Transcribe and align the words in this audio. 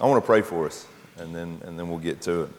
I 0.00 0.06
want 0.06 0.22
to 0.22 0.26
pray 0.26 0.42
for 0.42 0.66
us, 0.66 0.86
and 1.16 1.34
then, 1.34 1.60
and 1.64 1.76
then 1.76 1.88
we'll 1.88 1.98
get 1.98 2.20
to 2.22 2.42
it. 2.42 2.50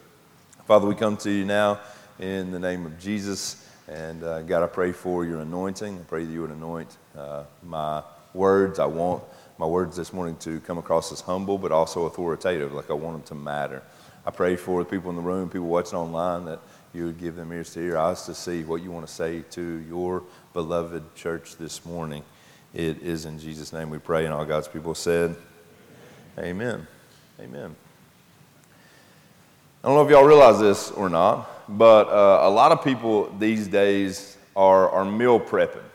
Father, 0.66 0.86
we 0.86 0.94
come 0.94 1.16
to 1.18 1.32
you 1.32 1.46
now 1.46 1.80
in 2.20 2.52
the 2.52 2.60
name 2.60 2.86
of 2.86 3.00
Jesus. 3.00 3.66
And 3.88 4.22
uh, 4.26 4.42
God, 4.42 4.62
I 4.62 4.68
pray 4.68 4.92
for 4.92 5.24
your 5.24 5.40
anointing. 5.40 5.98
I 5.98 6.04
pray 6.04 6.26
that 6.26 6.32
you 6.32 6.42
would 6.42 6.52
anoint 6.52 6.98
uh, 7.18 7.44
my 7.64 8.04
words. 8.34 8.78
I 8.78 8.88
want 8.88 9.24
my 9.58 9.66
words 9.66 9.96
this 9.96 10.12
morning 10.12 10.36
to 10.40 10.60
come 10.60 10.78
across 10.78 11.14
as 11.14 11.22
humble, 11.22 11.58
but 11.58 11.72
also 11.72 12.08
authoritative, 12.08 12.74
like 12.74 12.90
I 12.90 12.94
want 12.94 13.16
them 13.16 13.38
to 13.38 13.42
matter. 13.42 13.84
I 14.26 14.32
pray 14.32 14.58
for 14.58 14.84
the 14.84 14.90
people 14.90 15.10
in 15.10 15.16
the 15.16 15.22
room, 15.22 15.48
people 15.48 15.68
watching 15.68 15.98
online, 15.98 16.44
that 16.44 16.60
you 16.94 17.06
would 17.06 17.20
give 17.20 17.38
them 17.38 17.54
ears 17.54 17.74
to 17.76 17.80
hear, 17.80 17.98
eyes 17.98 18.26
to 18.26 18.36
see 18.36 18.66
what 18.66 18.84
you 18.84 18.92
want 18.92 19.08
to 19.08 19.14
say 19.14 19.44
to 19.52 19.78
your 19.88 20.24
beloved 20.52 21.16
church 21.16 21.56
this 21.56 21.86
morning. 21.86 22.24
It 22.74 23.02
is 23.02 23.24
in 23.24 23.40
Jesus' 23.40 23.72
name 23.72 23.90
we 23.90 23.98
pray, 23.98 24.26
and 24.26 24.34
all 24.34 24.44
God's 24.44 24.68
people 24.68 24.94
said, 24.94 25.38
Amen. 26.38 26.50
Amen. 26.76 26.88
I 29.82 29.88
don't 29.88 29.96
know 29.96 30.04
if 30.04 30.12
y'all 30.12 30.26
realize 30.26 30.60
this 30.60 30.92
or 30.92 31.10
not, 31.10 31.50
but 31.70 32.10
uh, 32.10 32.42
a 32.46 32.50
lot 32.50 32.74
of 32.74 32.84
people 32.84 33.34
these 33.40 33.66
days 33.70 34.36
are, 34.58 34.90
are 34.90 35.06
meal 35.06 35.40
prepping. 35.40 35.86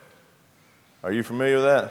Are 1.03 1.11
you 1.11 1.21
familiar 1.21 1.57
with 1.57 1.65
that? 1.65 1.83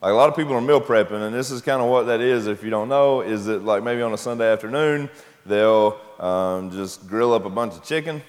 Like 0.00 0.12
a 0.12 0.14
lot 0.14 0.28
of 0.28 0.36
people 0.36 0.54
are 0.54 0.60
meal 0.60 0.80
prepping, 0.80 1.20
and 1.20 1.34
this 1.34 1.50
is 1.50 1.62
kind 1.62 1.82
of 1.82 1.88
what 1.88 2.04
that 2.04 2.20
is. 2.20 2.46
If 2.46 2.62
you 2.62 2.70
don't 2.70 2.88
know, 2.88 3.22
is 3.22 3.46
that 3.46 3.64
like 3.64 3.82
maybe 3.82 4.02
on 4.02 4.12
a 4.12 4.18
Sunday 4.18 4.50
afternoon 4.52 5.10
they'll 5.44 5.98
um, 6.20 6.70
just 6.70 7.08
grill 7.08 7.34
up 7.34 7.44
a 7.46 7.50
bunch 7.50 7.74
of 7.74 7.82
chicken, 7.82 8.22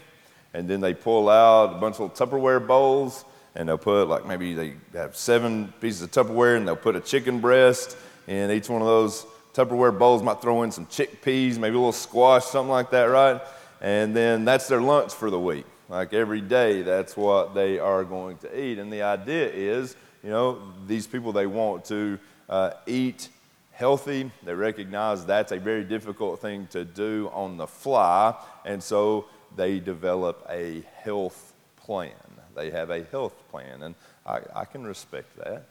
and 0.55 0.67
then 0.67 0.81
they 0.81 0.95
pull 0.95 1.29
out 1.29 1.75
a 1.75 1.77
bunch 1.77 1.99
of 1.99 2.15
Tupperware 2.15 2.65
bowls, 2.65 3.25
and 3.53 3.69
they'll 3.69 3.77
put 3.77 4.07
like 4.07 4.25
maybe 4.25 4.55
they 4.55 4.73
have 4.93 5.15
seven 5.15 5.71
pieces 5.79 6.01
of 6.01 6.09
Tupperware, 6.09 6.57
and 6.57 6.67
they'll 6.67 6.75
put 6.75 6.95
a 6.95 7.01
chicken 7.01 7.39
breast 7.39 7.95
in 8.27 8.49
each 8.49 8.69
one 8.69 8.81
of 8.81 8.87
those 8.87 9.27
Tupperware 9.53 9.97
bowls. 9.97 10.23
Might 10.23 10.41
throw 10.41 10.63
in 10.63 10.71
some 10.71 10.85
chickpeas, 10.85 11.57
maybe 11.57 11.75
a 11.75 11.79
little 11.79 11.91
squash, 11.91 12.45
something 12.45 12.69
like 12.69 12.91
that, 12.91 13.05
right? 13.05 13.41
and 13.81 14.15
then 14.15 14.45
that's 14.45 14.67
their 14.67 14.81
lunch 14.81 15.11
for 15.11 15.29
the 15.29 15.39
week. 15.39 15.65
Like 15.89 16.13
every 16.13 16.39
day, 16.39 16.83
that's 16.83 17.17
what 17.17 17.53
they 17.53 17.79
are 17.79 18.03
going 18.05 18.37
to 18.37 18.59
eat. 18.59 18.77
And 18.77 18.93
the 18.93 19.01
idea 19.01 19.49
is, 19.49 19.97
you 20.23 20.29
know, 20.29 20.61
these 20.87 21.07
people, 21.07 21.33
they 21.33 21.47
want 21.47 21.83
to 21.85 22.17
uh, 22.47 22.71
eat 22.85 23.27
healthy. 23.73 24.31
They 24.43 24.53
recognize 24.53 25.25
that's 25.25 25.51
a 25.51 25.59
very 25.59 25.83
difficult 25.83 26.39
thing 26.39 26.67
to 26.67 26.85
do 26.85 27.29
on 27.33 27.57
the 27.57 27.67
fly. 27.67 28.35
And 28.63 28.81
so 28.81 29.25
they 29.57 29.79
develop 29.79 30.45
a 30.49 30.83
health 31.03 31.53
plan. 31.75 32.13
They 32.55 32.69
have 32.69 32.91
a 32.91 33.03
health 33.05 33.33
plan. 33.49 33.83
And 33.83 33.95
I, 34.25 34.41
I 34.55 34.65
can 34.65 34.85
respect 34.85 35.35
that. 35.37 35.65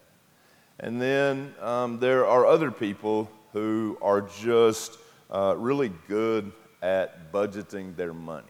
And 0.81 1.01
then 1.01 1.55
um, 1.61 2.01
there 2.01 2.27
are 2.27 2.45
other 2.45 2.71
people 2.71 3.31
who 3.53 3.99
are 4.01 4.23
just 4.23 4.99
uh, 5.31 5.55
really 5.57 5.93
good 6.09 6.53
at 6.83 7.33
budgeting 7.33 7.97
their 7.97 8.15
money. 8.15 8.47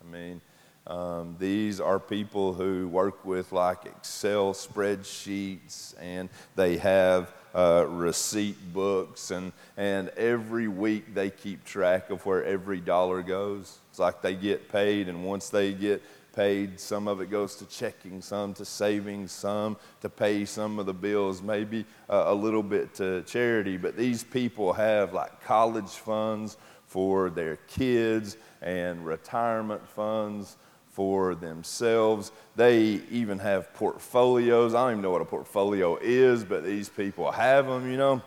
I 0.00 0.12
mean, 0.12 0.40
um, 0.86 1.36
these 1.38 1.80
are 1.80 1.98
people 1.98 2.52
who 2.52 2.88
work 2.88 3.24
with 3.24 3.52
like 3.52 3.86
Excel 3.86 4.52
spreadsheets 4.52 5.94
and 5.98 6.28
they 6.56 6.76
have 6.76 7.32
uh, 7.54 7.86
receipt 7.88 8.56
books, 8.72 9.30
and, 9.30 9.52
and 9.76 10.08
every 10.10 10.66
week 10.66 11.14
they 11.14 11.30
keep 11.30 11.64
track 11.64 12.10
of 12.10 12.26
where 12.26 12.44
every 12.44 12.80
dollar 12.80 13.22
goes. 13.22 13.78
It's 13.90 14.00
like 14.00 14.22
they 14.22 14.34
get 14.34 14.68
paid, 14.70 15.08
and 15.08 15.24
once 15.24 15.50
they 15.50 15.72
get 15.72 16.02
paid, 16.34 16.80
some 16.80 17.08
of 17.08 17.20
it 17.20 17.30
goes 17.30 17.54
to 17.56 17.66
checking, 17.66 18.20
some 18.20 18.54
to 18.54 18.64
savings, 18.64 19.32
some 19.32 19.76
to 20.00 20.08
pay 20.08 20.44
some 20.44 20.78
of 20.78 20.86
the 20.86 20.94
bills, 20.94 21.42
maybe 21.42 21.84
a 22.08 22.34
little 22.34 22.62
bit 22.62 22.94
to 22.94 23.22
charity. 23.22 23.76
But 23.76 23.96
these 23.96 24.24
people 24.24 24.72
have 24.72 25.12
like 25.12 25.42
college 25.44 25.90
funds 25.90 26.56
for 26.86 27.30
their 27.30 27.56
kids 27.68 28.36
and 28.62 29.04
retirement 29.04 29.86
funds 29.88 30.56
for 30.90 31.34
themselves. 31.34 32.30
They 32.54 33.00
even 33.10 33.40
have 33.40 33.74
portfolios. 33.74 34.74
I 34.74 34.84
don't 34.84 34.92
even 34.92 35.02
know 35.02 35.10
what 35.10 35.22
a 35.22 35.24
portfolio 35.26 35.96
is, 36.00 36.44
but 36.44 36.64
these 36.64 36.88
people 36.88 37.32
have 37.32 37.66
them, 37.66 37.90
you 37.90 37.96
know. 37.96 38.22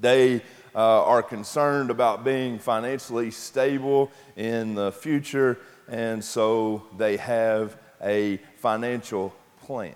They 0.00 0.42
uh, 0.74 1.04
are 1.04 1.22
concerned 1.22 1.90
about 1.90 2.24
being 2.24 2.58
financially 2.58 3.30
stable 3.30 4.10
in 4.36 4.74
the 4.74 4.92
future, 4.92 5.58
and 5.88 6.24
so 6.24 6.84
they 6.96 7.16
have 7.16 7.76
a 8.02 8.38
financial 8.58 9.34
plan. 9.62 9.94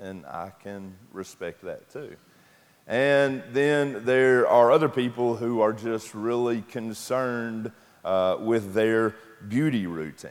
And 0.00 0.24
I 0.26 0.52
can 0.62 0.94
respect 1.12 1.62
that 1.62 1.90
too. 1.90 2.16
And 2.86 3.42
then 3.52 4.04
there 4.04 4.48
are 4.48 4.72
other 4.72 4.88
people 4.88 5.36
who 5.36 5.60
are 5.60 5.72
just 5.72 6.14
really 6.14 6.62
concerned 6.62 7.72
uh, 8.04 8.36
with 8.40 8.72
their 8.72 9.14
beauty 9.48 9.86
routine. 9.86 10.30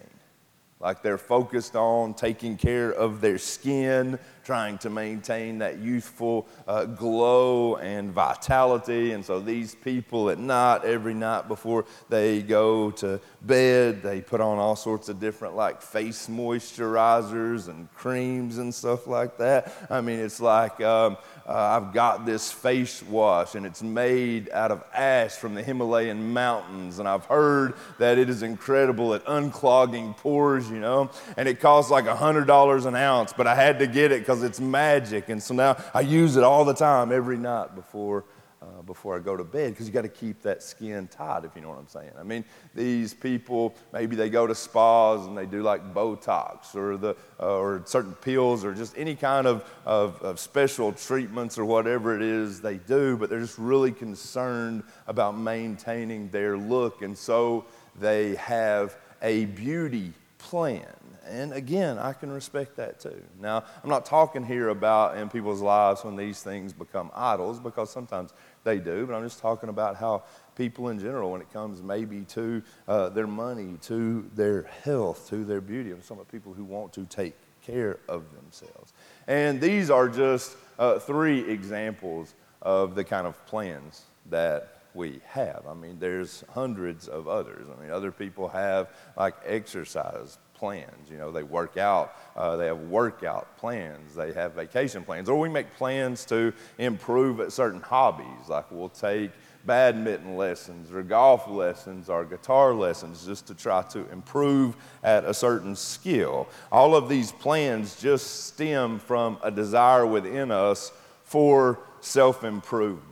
Like 0.80 1.02
they're 1.02 1.18
focused 1.18 1.76
on 1.76 2.14
taking 2.14 2.56
care 2.56 2.92
of 2.92 3.20
their 3.20 3.40
skin, 3.40 4.20
trying 4.44 4.78
to 4.78 4.92
maintain 4.92 5.58
that 5.58 5.80
youthful 5.80 6.48
uh, 6.68 6.86
glow 6.86 7.78
and 7.78 8.12
vitality. 8.12 9.14
And 9.14 9.26
so 9.26 9.40
these 9.40 9.74
people 9.74 10.30
at 10.30 10.38
night, 10.38 10.84
every 10.86 11.16
night 11.16 11.48
before 11.48 11.86
they 12.10 12.44
go 12.44 12.92
to 12.92 13.20
bed, 13.42 14.04
they 14.04 14.22
put 14.22 14.40
on 14.40 14.60
all 14.60 14.76
sorts 14.76 15.10
of 15.10 15.20
different 15.20 15.56
like 15.56 15.82
face 15.82 16.28
moisturizers 16.28 17.70
and 17.70 17.92
creams 17.96 18.60
and 18.60 18.74
stuff 18.74 19.08
like 19.08 19.38
that. 19.40 19.74
I 19.90 20.02
mean, 20.02 20.20
it's 20.20 20.40
like 20.40 20.80
um, 20.80 21.18
uh, 21.48 21.54
I've 21.82 21.94
got 21.94 22.26
this 22.26 22.52
face 22.52 23.02
wash 23.04 23.56
and 23.56 23.66
it's 23.66 23.82
made 23.82 24.50
out 24.52 24.70
of 24.70 24.84
ash 24.94 25.32
from 25.32 25.56
the 25.56 25.64
Himalayan 25.64 26.34
mountains. 26.34 27.00
And 27.00 27.08
I've 27.08 27.24
heard 27.26 27.76
that 28.00 28.18
it 28.18 28.30
is 28.30 28.44
incredible 28.44 29.14
at 29.14 29.24
unclogging 29.26 30.18
pores, 30.18 30.70
you 30.70 30.80
know, 30.80 31.10
and 31.38 31.48
it 31.48 31.62
costs 31.62 31.90
like 31.90 32.04
$100 32.04 32.86
an 32.86 32.96
ounce, 32.96 33.32
but 33.32 33.48
I 33.48 33.56
had 33.56 33.80
to 33.80 33.88
get 33.88 34.12
it 34.12 34.20
because 34.20 34.44
it's 34.44 34.60
magic. 34.60 35.30
And 35.30 35.42
so 35.42 35.54
now 35.54 35.78
I 35.94 36.02
use 36.02 36.36
it 36.36 36.44
all 36.44 36.66
the 36.66 36.74
time, 36.74 37.14
every 37.14 37.38
night 37.38 37.76
before, 37.76 38.26
uh, 38.68 38.82
before 38.82 39.16
I 39.16 39.20
go 39.20 39.38
to 39.38 39.44
bed, 39.44 39.72
because 39.72 39.88
you 39.88 39.94
got 39.94 40.02
to 40.02 40.10
keep 40.10 40.42
that 40.42 40.62
skin 40.62 41.08
tight, 41.08 41.46
if 41.46 41.56
you 41.56 41.62
know 41.62 41.70
what 41.70 41.78
I'm 41.78 41.88
saying. 41.88 42.12
I 42.20 42.24
mean, 42.24 42.44
these 42.76 43.14
people, 43.14 43.76
maybe 43.94 44.16
they 44.16 44.30
go 44.30 44.46
to 44.48 44.56
spas 44.56 45.26
and 45.26 45.38
they 45.38 45.46
do 45.46 45.62
like 45.62 45.94
Botox 45.94 46.76
or, 46.76 46.98
the, 46.98 47.16
uh, 47.40 47.58
or 47.58 47.84
certain 47.86 48.14
pills 48.14 48.66
or 48.66 48.74
just 48.74 48.98
any 48.98 49.16
kind 49.16 49.48
of, 49.48 49.64
of, 49.86 50.22
of 50.22 50.40
special 50.40 50.92
treatments 50.92 51.58
or 51.58 51.66
whatever 51.66 52.16
it 52.16 52.22
is 52.22 52.62
they 52.62 52.78
do, 52.78 53.16
but 53.18 53.30
they're 53.30 53.40
just 53.40 53.58
really 53.58 53.92
concerned 53.92 54.84
about 55.08 55.38
maintaining 55.38 56.30
their 56.30 56.58
look. 56.58 57.02
And 57.02 57.18
so 57.18 57.66
they 58.00 58.36
have 58.36 58.98
a 59.22 59.46
beauty 59.46 60.14
plan. 60.38 60.86
And 61.30 61.52
again, 61.52 61.98
I 61.98 62.14
can 62.14 62.32
respect 62.32 62.78
that 62.78 63.02
too. 63.02 63.22
Now, 63.42 63.66
I'm 63.84 63.90
not 63.90 64.06
talking 64.06 64.46
here 64.46 64.70
about 64.70 65.18
in 65.18 65.28
people's 65.30 65.62
lives 65.62 66.06
when 66.06 66.16
these 66.16 66.42
things 66.42 66.72
become 66.72 67.12
idols, 67.14 67.60
because 67.60 67.90
sometimes 67.90 68.32
they 68.68 68.80
do, 68.80 69.06
but 69.08 69.16
I'm 69.16 69.24
just 69.24 69.40
talking 69.40 69.70
about 69.70 69.96
how 69.96 70.24
people 70.56 70.90
in 70.90 71.00
general, 71.00 71.32
when 71.32 71.42
it 71.42 71.52
comes 71.54 71.82
maybe 71.82 72.22
to 72.26 72.62
uh, 72.88 73.10
their 73.10 73.26
money, 73.26 73.78
to 73.84 74.30
their 74.36 74.64
health, 74.84 75.30
to 75.30 75.46
their 75.46 75.62
beauty, 75.62 75.94
some 76.02 76.20
of 76.20 76.28
the 76.28 76.32
people 76.32 76.54
who 76.54 76.66
want 76.66 76.92
to 76.94 77.06
take 77.06 77.34
care 77.66 78.00
of 78.10 78.24
themselves. 78.36 78.94
And 79.28 79.62
these 79.62 79.90
are 79.90 80.10
just 80.10 80.58
uh, 80.78 81.00
three 81.00 81.50
examples 81.50 82.36
of 82.62 82.94
the 82.94 83.04
kind 83.04 83.26
of 83.26 83.44
plans 83.46 84.04
that 84.30 84.82
we 84.94 85.22
have. 85.28 85.64
I 85.70 85.74
mean, 85.74 85.98
there's 86.00 86.44
hundreds 86.54 87.08
of 87.08 87.28
others. 87.28 87.68
I 87.70 87.82
mean, 87.82 87.92
other 87.92 88.12
people 88.12 88.50
have 88.50 88.90
like 89.16 89.36
exercise 89.46 90.40
plans. 90.58 91.10
You 91.10 91.18
know, 91.18 91.32
they 91.32 91.44
work 91.44 91.78
out, 91.78 92.16
uh, 92.36 92.56
they 92.56 92.66
have 92.66 92.80
workout 92.80 93.58
plans, 93.58 94.16
they 94.16 94.34
have 94.34 94.54
vacation 94.54 95.04
plans, 95.04 95.30
or 95.30 95.40
we 95.40 95.50
make 95.50 95.74
plans 95.76 96.26
to 96.26 96.54
improve 96.78 97.40
at 97.40 97.52
certain 97.52 97.82
hobbies. 97.82 98.50
Like 98.50 98.72
we'll 98.72 98.90
take 98.90 99.32
badminton 99.66 100.38
lessons 100.38 100.92
or 100.92 101.04
golf 101.04 101.48
lessons 101.48 102.10
or 102.10 102.24
guitar 102.26 102.74
lessons 102.74 103.26
just 103.26 103.46
to 103.48 103.54
try 103.54 103.82
to 103.84 104.10
improve 104.12 104.76
at 105.04 105.26
a 105.26 105.34
certain 105.34 105.76
skill. 105.76 106.48
All 106.72 106.96
of 106.96 107.10
these 107.10 107.32
plans 107.32 108.00
just 108.00 108.46
stem 108.48 108.98
from 108.98 109.38
a 109.44 109.52
desire 109.52 110.06
within 110.08 110.52
us 110.52 110.92
for 111.24 111.80
self 112.02 112.44
improvement. 112.44 113.04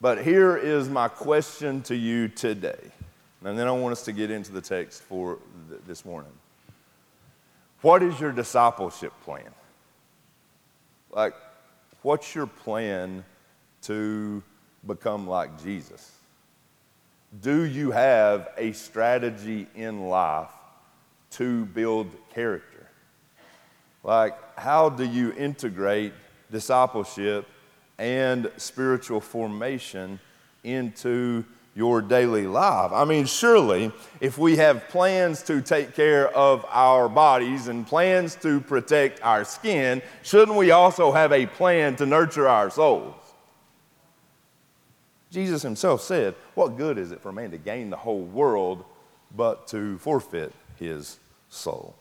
But 0.00 0.22
here 0.22 0.56
is 0.56 0.88
my 0.88 1.08
question 1.08 1.82
to 1.82 1.96
you 1.96 2.28
today. 2.28 2.90
And 3.44 3.58
then 3.58 3.68
I 3.68 3.70
want 3.70 3.92
us 3.92 4.02
to 4.04 4.12
get 4.12 4.30
into 4.30 4.52
the 4.52 4.60
text 4.60 5.02
for 5.02 5.38
th- 5.68 5.80
this 5.86 6.04
morning. 6.04 6.32
What 7.86 8.02
is 8.02 8.18
your 8.18 8.32
discipleship 8.32 9.12
plan? 9.22 9.54
Like, 11.12 11.34
what's 12.02 12.34
your 12.34 12.48
plan 12.48 13.24
to 13.82 14.42
become 14.84 15.28
like 15.28 15.62
Jesus? 15.62 16.10
Do 17.40 17.62
you 17.62 17.92
have 17.92 18.48
a 18.56 18.72
strategy 18.72 19.68
in 19.76 20.08
life 20.08 20.50
to 21.34 21.66
build 21.66 22.08
character? 22.34 22.88
Like, 24.02 24.34
how 24.58 24.88
do 24.88 25.04
you 25.04 25.32
integrate 25.34 26.12
discipleship 26.50 27.46
and 27.98 28.50
spiritual 28.56 29.20
formation 29.20 30.18
into 30.64 31.44
your 31.76 32.00
daily 32.00 32.46
life. 32.46 32.90
I 32.90 33.04
mean, 33.04 33.26
surely, 33.26 33.92
if 34.18 34.38
we 34.38 34.56
have 34.56 34.88
plans 34.88 35.42
to 35.42 35.60
take 35.60 35.94
care 35.94 36.34
of 36.34 36.64
our 36.70 37.06
bodies 37.06 37.68
and 37.68 37.86
plans 37.86 38.34
to 38.36 38.62
protect 38.62 39.22
our 39.22 39.44
skin, 39.44 40.00
shouldn't 40.22 40.56
we 40.56 40.70
also 40.70 41.12
have 41.12 41.32
a 41.32 41.44
plan 41.44 41.94
to 41.96 42.06
nurture 42.06 42.48
our 42.48 42.70
souls? 42.70 43.14
Jesus 45.30 45.60
himself 45.60 46.00
said, 46.00 46.34
What 46.54 46.78
good 46.78 46.96
is 46.96 47.12
it 47.12 47.20
for 47.20 47.30
man 47.30 47.50
to 47.50 47.58
gain 47.58 47.90
the 47.90 47.96
whole 47.96 48.22
world 48.22 48.82
but 49.36 49.66
to 49.68 49.98
forfeit 49.98 50.54
his 50.76 51.18
soul? 51.50 51.94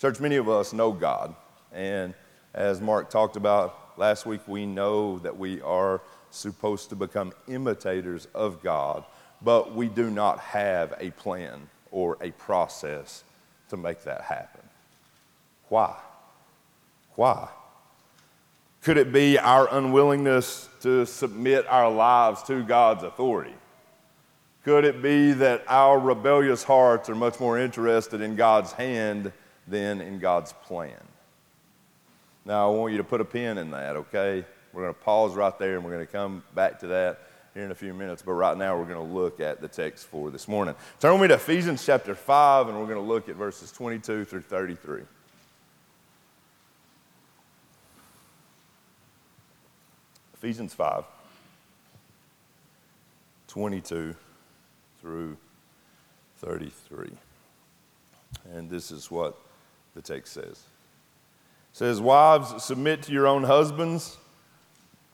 Church, 0.00 0.20
many 0.20 0.36
of 0.36 0.48
us 0.48 0.72
know 0.72 0.92
God. 0.92 1.34
And 1.72 2.14
as 2.54 2.80
Mark 2.80 3.10
talked 3.10 3.34
about 3.34 3.98
last 3.98 4.24
week, 4.24 4.40
we 4.46 4.66
know 4.66 5.18
that 5.18 5.36
we 5.36 5.60
are 5.62 6.00
supposed 6.30 6.88
to 6.90 6.96
become 6.96 7.32
imitators 7.48 8.26
of 8.34 8.62
God, 8.62 9.04
but 9.42 9.74
we 9.74 9.88
do 9.88 10.10
not 10.10 10.38
have 10.40 10.94
a 10.98 11.10
plan 11.12 11.68
or 11.90 12.16
a 12.20 12.30
process 12.32 13.24
to 13.68 13.76
make 13.76 14.02
that 14.04 14.22
happen. 14.22 14.62
Why? 15.68 15.96
Why? 17.14 17.48
Could 18.82 18.96
it 18.96 19.12
be 19.12 19.38
our 19.38 19.72
unwillingness 19.74 20.68
to 20.80 21.04
submit 21.04 21.66
our 21.68 21.90
lives 21.90 22.42
to 22.44 22.62
God's 22.62 23.04
authority? 23.04 23.54
Could 24.64 24.84
it 24.84 25.02
be 25.02 25.32
that 25.32 25.64
our 25.68 25.98
rebellious 25.98 26.62
hearts 26.62 27.08
are 27.08 27.14
much 27.14 27.40
more 27.40 27.58
interested 27.58 28.20
in 28.20 28.36
God's 28.36 28.72
hand 28.72 29.32
than 29.66 30.00
in 30.00 30.18
God's 30.18 30.52
plan? 30.52 30.96
Now, 32.44 32.70
I 32.70 32.74
want 32.74 32.92
you 32.92 32.98
to 32.98 33.04
put 33.04 33.20
a 33.20 33.24
pin 33.24 33.58
in 33.58 33.70
that, 33.70 33.96
okay? 33.96 34.44
We're 34.72 34.82
going 34.82 34.94
to 34.94 35.00
pause 35.00 35.34
right 35.34 35.56
there 35.58 35.76
and 35.76 35.84
we're 35.84 35.92
going 35.92 36.06
to 36.06 36.12
come 36.12 36.42
back 36.54 36.78
to 36.80 36.86
that 36.88 37.20
here 37.54 37.64
in 37.64 37.70
a 37.70 37.74
few 37.74 37.92
minutes. 37.92 38.22
But 38.22 38.32
right 38.32 38.56
now, 38.56 38.78
we're 38.78 38.84
going 38.84 39.06
to 39.06 39.14
look 39.14 39.40
at 39.40 39.60
the 39.60 39.68
text 39.68 40.06
for 40.06 40.30
this 40.30 40.46
morning. 40.46 40.74
Turn 41.00 41.12
with 41.12 41.22
me 41.22 41.28
to 41.28 41.34
Ephesians 41.34 41.84
chapter 41.84 42.14
5, 42.14 42.68
and 42.68 42.78
we're 42.78 42.86
going 42.86 42.96
to 42.96 43.00
look 43.00 43.28
at 43.28 43.36
verses 43.36 43.72
22 43.72 44.24
through 44.24 44.42
33. 44.42 45.02
Ephesians 50.34 50.72
5, 50.72 51.04
22 53.48 54.14
through 55.00 55.36
33. 56.38 57.10
And 58.54 58.70
this 58.70 58.90
is 58.90 59.10
what 59.10 59.36
the 59.94 60.00
text 60.00 60.32
says. 60.32 60.46
It 60.46 60.62
says, 61.72 62.00
Wives, 62.00 62.64
submit 62.64 63.02
to 63.02 63.12
your 63.12 63.26
own 63.26 63.42
husbands 63.42 64.16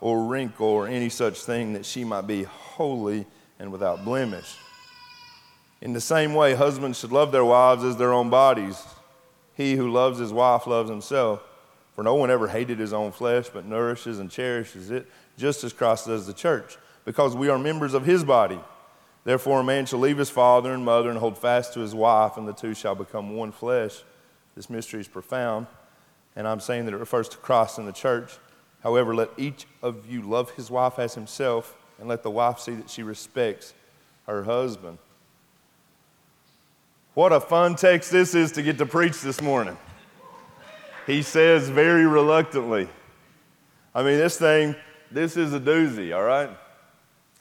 or 0.00 0.24
wrinkle 0.24 0.66
or 0.66 0.86
any 0.86 1.08
such 1.08 1.40
thing, 1.40 1.72
that 1.72 1.86
she 1.86 2.04
might 2.04 2.26
be 2.26 2.44
holy 2.44 3.26
and 3.58 3.72
without 3.72 4.04
blemish. 4.04 4.56
In 5.80 5.92
the 5.92 6.00
same 6.00 6.34
way, 6.34 6.54
husbands 6.54 6.98
should 6.98 7.12
love 7.12 7.32
their 7.32 7.44
wives 7.44 7.84
as 7.84 7.96
their 7.96 8.12
own 8.12 8.30
bodies. 8.30 8.82
He 9.54 9.74
who 9.74 9.90
loves 9.90 10.18
his 10.18 10.32
wife 10.32 10.66
loves 10.66 10.90
himself. 10.90 11.42
For 11.94 12.02
no 12.02 12.14
one 12.14 12.30
ever 12.30 12.48
hated 12.48 12.78
his 12.78 12.92
own 12.92 13.10
flesh, 13.10 13.48
but 13.48 13.64
nourishes 13.64 14.18
and 14.18 14.30
cherishes 14.30 14.90
it, 14.90 15.06
just 15.38 15.64
as 15.64 15.72
Christ 15.72 16.06
does 16.06 16.26
the 16.26 16.34
church, 16.34 16.76
because 17.06 17.34
we 17.34 17.48
are 17.48 17.58
members 17.58 17.94
of 17.94 18.04
his 18.04 18.22
body. 18.22 18.60
Therefore, 19.24 19.60
a 19.60 19.64
man 19.64 19.86
shall 19.86 19.98
leave 19.98 20.18
his 20.18 20.28
father 20.28 20.74
and 20.74 20.84
mother 20.84 21.08
and 21.08 21.18
hold 21.18 21.38
fast 21.38 21.72
to 21.72 21.80
his 21.80 21.94
wife, 21.94 22.36
and 22.36 22.46
the 22.46 22.52
two 22.52 22.74
shall 22.74 22.94
become 22.94 23.34
one 23.34 23.50
flesh. 23.50 24.02
This 24.54 24.68
mystery 24.68 25.00
is 25.00 25.08
profound, 25.08 25.66
and 26.36 26.46
I'm 26.46 26.60
saying 26.60 26.84
that 26.84 26.94
it 26.94 26.98
refers 26.98 27.28
to 27.30 27.38
Christ 27.38 27.78
and 27.78 27.88
the 27.88 27.92
church. 27.92 28.32
However, 28.86 29.16
let 29.16 29.30
each 29.36 29.66
of 29.82 30.08
you 30.08 30.22
love 30.22 30.52
his 30.52 30.70
wife 30.70 31.00
as 31.00 31.16
himself, 31.16 31.76
and 31.98 32.08
let 32.08 32.22
the 32.22 32.30
wife 32.30 32.60
see 32.60 32.76
that 32.76 32.88
she 32.88 33.02
respects 33.02 33.74
her 34.28 34.44
husband. 34.44 34.98
What 37.14 37.32
a 37.32 37.40
fun 37.40 37.74
text 37.74 38.12
this 38.12 38.36
is 38.36 38.52
to 38.52 38.62
get 38.62 38.78
to 38.78 38.86
preach 38.86 39.22
this 39.22 39.42
morning. 39.42 39.76
He 41.04 41.22
says 41.22 41.68
very 41.68 42.06
reluctantly. 42.06 42.88
I 43.92 44.04
mean, 44.04 44.18
this 44.18 44.38
thing, 44.38 44.76
this 45.10 45.36
is 45.36 45.52
a 45.52 45.58
doozy, 45.58 46.14
all 46.14 46.22
right? 46.22 46.50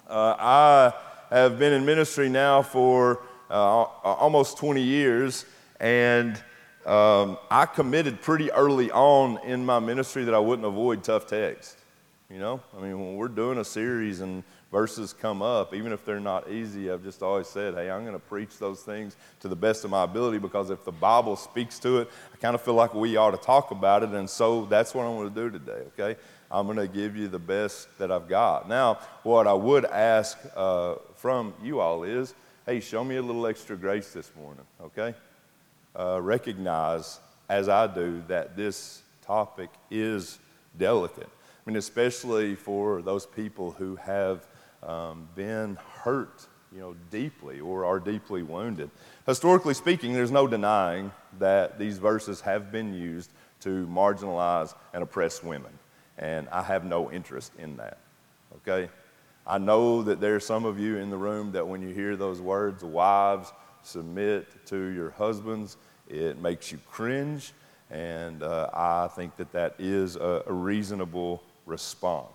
Uh, 0.09 0.35
I 0.39 0.93
have 1.29 1.59
been 1.59 1.73
in 1.73 1.85
ministry 1.85 2.27
now 2.27 2.63
for 2.63 3.21
uh, 3.51 3.53
almost 3.53 4.57
20 4.57 4.81
years, 4.81 5.45
and 5.79 6.41
um, 6.85 7.37
I 7.49 7.65
committed 7.65 8.21
pretty 8.21 8.51
early 8.51 8.91
on 8.91 9.39
in 9.43 9.65
my 9.65 9.79
ministry 9.79 10.23
that 10.25 10.33
I 10.33 10.39
wouldn't 10.39 10.67
avoid 10.67 11.03
tough 11.03 11.25
text. 11.27 11.77
You 12.29 12.39
know, 12.39 12.59
I 12.75 12.81
mean, 12.81 12.99
when 12.99 13.15
we're 13.15 13.27
doing 13.27 13.59
a 13.59 13.63
series 13.63 14.21
and 14.21 14.43
verses 14.71 15.13
come 15.13 15.43
up, 15.43 15.75
even 15.75 15.91
if 15.91 16.03
they're 16.03 16.19
not 16.19 16.49
easy, 16.49 16.91
I've 16.91 17.03
just 17.03 17.21
always 17.21 17.47
said, 17.47 17.75
hey, 17.75 17.91
I'm 17.91 18.01
going 18.01 18.15
to 18.15 18.19
preach 18.19 18.57
those 18.57 18.81
things 18.81 19.15
to 19.41 19.47
the 19.47 19.55
best 19.55 19.85
of 19.85 19.91
my 19.91 20.03
ability 20.03 20.39
because 20.39 20.71
if 20.71 20.83
the 20.83 20.91
Bible 20.91 21.35
speaks 21.35 21.77
to 21.79 21.99
it, 21.99 22.09
I 22.33 22.37
kind 22.37 22.55
of 22.55 22.61
feel 22.61 22.73
like 22.73 22.95
we 22.95 23.15
ought 23.15 23.31
to 23.31 23.37
talk 23.37 23.69
about 23.69 24.01
it. 24.01 24.09
And 24.09 24.27
so 24.27 24.65
that's 24.65 24.95
what 24.95 25.05
I'm 25.05 25.15
going 25.15 25.33
to 25.33 25.35
do 25.35 25.49
today, 25.51 25.83
okay? 25.97 26.19
I'm 26.49 26.65
going 26.65 26.77
to 26.77 26.87
give 26.87 27.15
you 27.15 27.27
the 27.27 27.39
best 27.39 27.95
that 27.99 28.11
I've 28.11 28.27
got. 28.27 28.67
Now, 28.67 28.99
what 29.23 29.47
I 29.47 29.53
would 29.53 29.85
ask 29.85 30.37
uh, 30.55 30.95
from 31.15 31.53
you 31.63 31.79
all 31.79 32.03
is, 32.03 32.33
hey, 32.65 32.79
show 32.79 33.03
me 33.03 33.17
a 33.17 33.21
little 33.21 33.45
extra 33.45 33.75
grace 33.75 34.13
this 34.13 34.31
morning, 34.35 34.65
okay? 34.81 35.13
Uh, 35.97 36.21
recognize, 36.21 37.19
as 37.49 37.69
I 37.69 37.87
do, 37.87 38.23
that 38.27 38.55
this 38.55 39.01
topic 39.21 39.69
is 39.89 40.39
delicate. 40.77 41.29
I 41.65 41.69
mean, 41.69 41.77
especially 41.77 42.55
for 42.55 43.01
those 43.01 43.25
people 43.25 43.71
who 43.71 43.95
have 43.95 44.45
um, 44.83 45.27
been 45.35 45.77
hurt, 46.03 46.45
you 46.71 46.79
know, 46.79 46.95
deeply 47.09 47.59
or 47.59 47.85
are 47.85 47.99
deeply 47.99 48.43
wounded. 48.43 48.91
Historically 49.25 49.73
speaking, 49.73 50.13
there's 50.13 50.31
no 50.31 50.45
denying 50.45 51.11
that 51.39 51.79
these 51.79 51.97
verses 51.97 52.41
have 52.41 52.71
been 52.71 52.93
used 52.93 53.31
to 53.61 53.87
marginalize 53.87 54.75
and 54.93 55.01
oppress 55.01 55.41
women. 55.41 55.71
And 56.17 56.47
I 56.49 56.61
have 56.61 56.85
no 56.85 57.11
interest 57.11 57.51
in 57.57 57.77
that. 57.77 57.97
Okay? 58.57 58.89
I 59.47 59.57
know 59.57 60.03
that 60.03 60.19
there 60.19 60.35
are 60.35 60.39
some 60.39 60.65
of 60.65 60.79
you 60.79 60.97
in 60.97 61.09
the 61.09 61.17
room 61.17 61.51
that 61.53 61.67
when 61.67 61.81
you 61.81 61.89
hear 61.89 62.15
those 62.15 62.41
words, 62.41 62.83
wives, 62.83 63.51
submit 63.85 64.65
to 64.67 64.77
your 64.77 65.11
husbands. 65.11 65.77
It 66.07 66.39
makes 66.39 66.71
you 66.71 66.79
cringe, 66.89 67.53
and 67.89 68.43
uh, 68.43 68.69
I 68.73 69.07
think 69.15 69.35
that 69.37 69.51
that 69.53 69.75
is 69.79 70.15
a, 70.15 70.43
a 70.47 70.53
reasonable 70.53 71.43
response. 71.65 72.31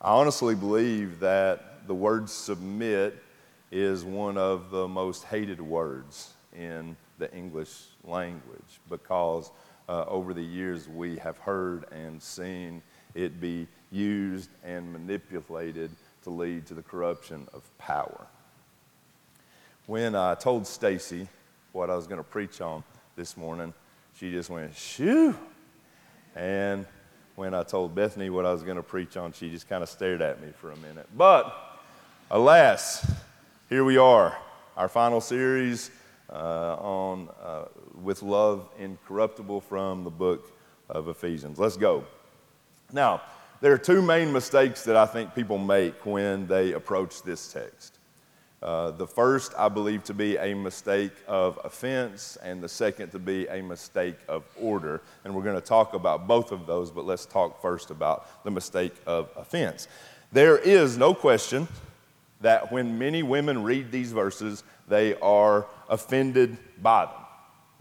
I 0.00 0.12
honestly 0.12 0.54
believe 0.54 1.20
that 1.20 1.86
the 1.86 1.94
word 1.94 2.28
submit 2.28 3.22
is 3.70 4.04
one 4.04 4.36
of 4.36 4.70
the 4.70 4.88
most 4.88 5.24
hated 5.24 5.60
words 5.60 6.34
in 6.56 6.96
the 7.18 7.32
English 7.34 7.86
language 8.04 8.80
because 8.88 9.50
uh, 9.88 10.04
over 10.06 10.34
the 10.34 10.42
years 10.42 10.88
we 10.88 11.16
have 11.18 11.38
heard 11.38 11.84
and 11.92 12.22
seen 12.22 12.82
it 13.14 13.40
be 13.40 13.66
used 13.90 14.50
and 14.64 14.92
manipulated 14.92 15.90
to 16.22 16.30
lead 16.30 16.66
to 16.66 16.74
the 16.74 16.82
corruption 16.82 17.46
of 17.52 17.62
power 17.78 18.26
when 19.86 20.14
I 20.14 20.34
told 20.34 20.66
Stacy 20.66 21.28
what 21.72 21.90
I 21.90 21.96
was 21.96 22.06
going 22.06 22.18
to 22.18 22.24
preach 22.24 22.60
on 22.60 22.84
this 23.16 23.36
morning, 23.36 23.72
she 24.14 24.30
just 24.30 24.50
went, 24.50 24.74
shoo. 24.74 25.36
And 26.34 26.86
when 27.36 27.54
I 27.54 27.62
told 27.62 27.94
Bethany 27.94 28.30
what 28.30 28.44
I 28.44 28.52
was 28.52 28.62
going 28.62 28.76
to 28.76 28.82
preach 28.82 29.16
on, 29.16 29.32
she 29.32 29.50
just 29.50 29.68
kind 29.68 29.82
of 29.82 29.88
stared 29.88 30.22
at 30.22 30.40
me 30.42 30.48
for 30.60 30.72
a 30.72 30.76
minute. 30.76 31.06
But 31.16 31.54
alas, 32.30 33.10
here 33.68 33.84
we 33.84 33.96
are, 33.98 34.36
our 34.76 34.88
final 34.88 35.20
series 35.20 35.90
uh, 36.32 36.76
on 36.76 37.28
uh, 37.42 37.64
with 38.02 38.22
love 38.22 38.68
incorruptible 38.78 39.60
from 39.60 40.04
the 40.04 40.10
book 40.10 40.52
of 40.88 41.08
Ephesians. 41.08 41.58
Let's 41.58 41.76
go. 41.76 42.04
Now, 42.92 43.22
there 43.60 43.72
are 43.72 43.78
two 43.78 44.02
main 44.02 44.32
mistakes 44.32 44.84
that 44.84 44.96
I 44.96 45.06
think 45.06 45.34
people 45.34 45.58
make 45.58 46.06
when 46.06 46.46
they 46.46 46.72
approach 46.72 47.22
this 47.22 47.52
text. 47.52 47.99
Uh, 48.62 48.90
the 48.90 49.06
first, 49.06 49.54
I 49.56 49.70
believe, 49.70 50.04
to 50.04 50.14
be 50.14 50.36
a 50.36 50.52
mistake 50.54 51.12
of 51.26 51.58
offense, 51.64 52.36
and 52.42 52.62
the 52.62 52.68
second 52.68 53.10
to 53.10 53.18
be 53.18 53.46
a 53.46 53.62
mistake 53.62 54.16
of 54.28 54.44
order. 54.60 55.00
And 55.24 55.34
we're 55.34 55.42
going 55.42 55.54
to 55.60 55.66
talk 55.66 55.94
about 55.94 56.26
both 56.26 56.52
of 56.52 56.66
those, 56.66 56.90
but 56.90 57.06
let's 57.06 57.24
talk 57.24 57.62
first 57.62 57.90
about 57.90 58.44
the 58.44 58.50
mistake 58.50 58.94
of 59.06 59.30
offense. 59.34 59.88
There 60.32 60.58
is 60.58 60.98
no 60.98 61.14
question 61.14 61.68
that 62.42 62.70
when 62.70 62.98
many 62.98 63.22
women 63.22 63.62
read 63.62 63.90
these 63.90 64.12
verses, 64.12 64.62
they 64.88 65.14
are 65.20 65.66
offended 65.88 66.58
by 66.82 67.06
them. 67.06 67.14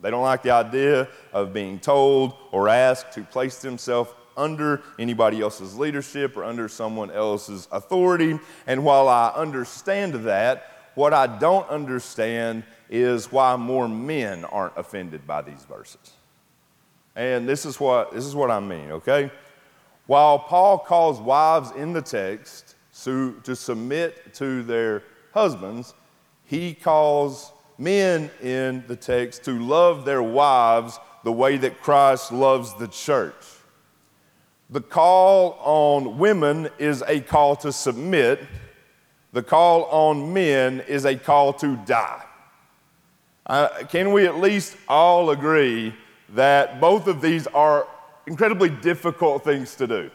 They 0.01 0.11
don't 0.11 0.23
like 0.23 0.43
the 0.43 0.51
idea 0.51 1.09
of 1.33 1.51
being 1.51 1.79
told 1.79 2.33
or 2.51 2.69
asked 2.69 3.11
to 3.13 3.23
place 3.23 3.59
themselves 3.59 4.11
under 4.39 4.81
anybody 4.97 5.41
else's 5.41 5.77
leadership 5.77 6.37
or 6.37 6.43
under 6.43 6.67
someone 6.67 7.11
else's 7.11 7.67
authority. 7.71 8.39
And 8.65 8.83
while 8.83 9.07
I 9.07 9.29
understand 9.35 10.13
that, 10.25 10.91
what 10.95 11.13
I 11.13 11.27
don't 11.27 11.69
understand 11.69 12.63
is 12.89 13.31
why 13.31 13.55
more 13.55 13.87
men 13.87 14.45
aren't 14.45 14.77
offended 14.77 15.27
by 15.27 15.41
these 15.41 15.63
verses. 15.65 16.13
And 17.15 17.47
this 17.47 17.65
is 17.65 17.79
what, 17.79 18.11
this 18.11 18.25
is 18.25 18.35
what 18.35 18.49
I 18.49 18.59
mean, 18.59 18.91
okay? 18.91 19.31
While 20.07 20.39
Paul 20.39 20.79
calls 20.79 21.19
wives 21.19 21.71
in 21.71 21.93
the 21.93 22.01
text 22.01 22.75
to, 23.03 23.39
to 23.43 23.55
submit 23.55 24.33
to 24.35 24.63
their 24.63 25.03
husbands, 25.33 25.93
he 26.45 26.73
calls 26.73 27.51
men 27.77 28.31
in 28.41 28.83
the 28.87 28.95
text 28.95 29.43
to 29.45 29.59
love 29.59 30.05
their 30.05 30.23
wives 30.23 30.99
the 31.23 31.31
way 31.31 31.57
that 31.57 31.81
Christ 31.81 32.31
loves 32.31 32.73
the 32.75 32.87
church. 32.87 33.35
The 34.71 34.81
call 34.81 35.57
on 35.63 36.19
women 36.19 36.69
is 36.77 37.03
a 37.07 37.21
call 37.21 37.55
to 37.57 37.71
submit, 37.71 38.39
the 39.33 39.41
call 39.41 39.85
on 39.85 40.31
men 40.33 40.81
is 40.81 41.05
a 41.05 41.15
call 41.15 41.53
to 41.53 41.75
die. 41.77 42.23
Uh, 43.47 43.69
can 43.89 44.11
we 44.11 44.27
at 44.27 44.39
least 44.39 44.77
all 44.87 45.31
agree 45.31 45.95
that 46.29 46.79
both 46.79 47.07
of 47.07 47.19
these 47.19 47.47
are 47.47 47.87
incredibly 48.27 48.69
difficult 48.69 49.43
things 49.43 49.73
to 49.75 49.87
do? 49.87 50.11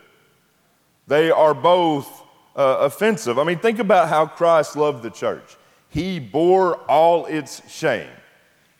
They 1.08 1.32
are 1.32 1.52
both 1.52 2.22
uh, 2.54 2.76
offensive. 2.80 3.40
I 3.40 3.44
mean, 3.44 3.58
think 3.58 3.80
about 3.80 4.08
how 4.08 4.26
Christ 4.26 4.76
loved 4.76 5.02
the 5.02 5.10
church. 5.10 5.56
He 5.88 6.20
bore 6.20 6.76
all 6.88 7.26
its 7.26 7.68
shame, 7.68 8.10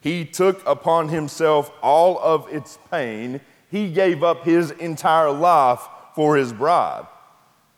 He 0.01 0.25
took 0.25 0.65
upon 0.67 1.09
Himself 1.09 1.73
all 1.83 2.19
of 2.21 2.49
its 2.53 2.79
pain. 2.91 3.41
He 3.75 3.91
gave 3.91 4.23
up 4.23 4.45
His 4.45 4.71
entire 4.71 5.33
life 5.33 5.81
for 6.15 6.37
His 6.37 6.53
bride. 6.53 7.09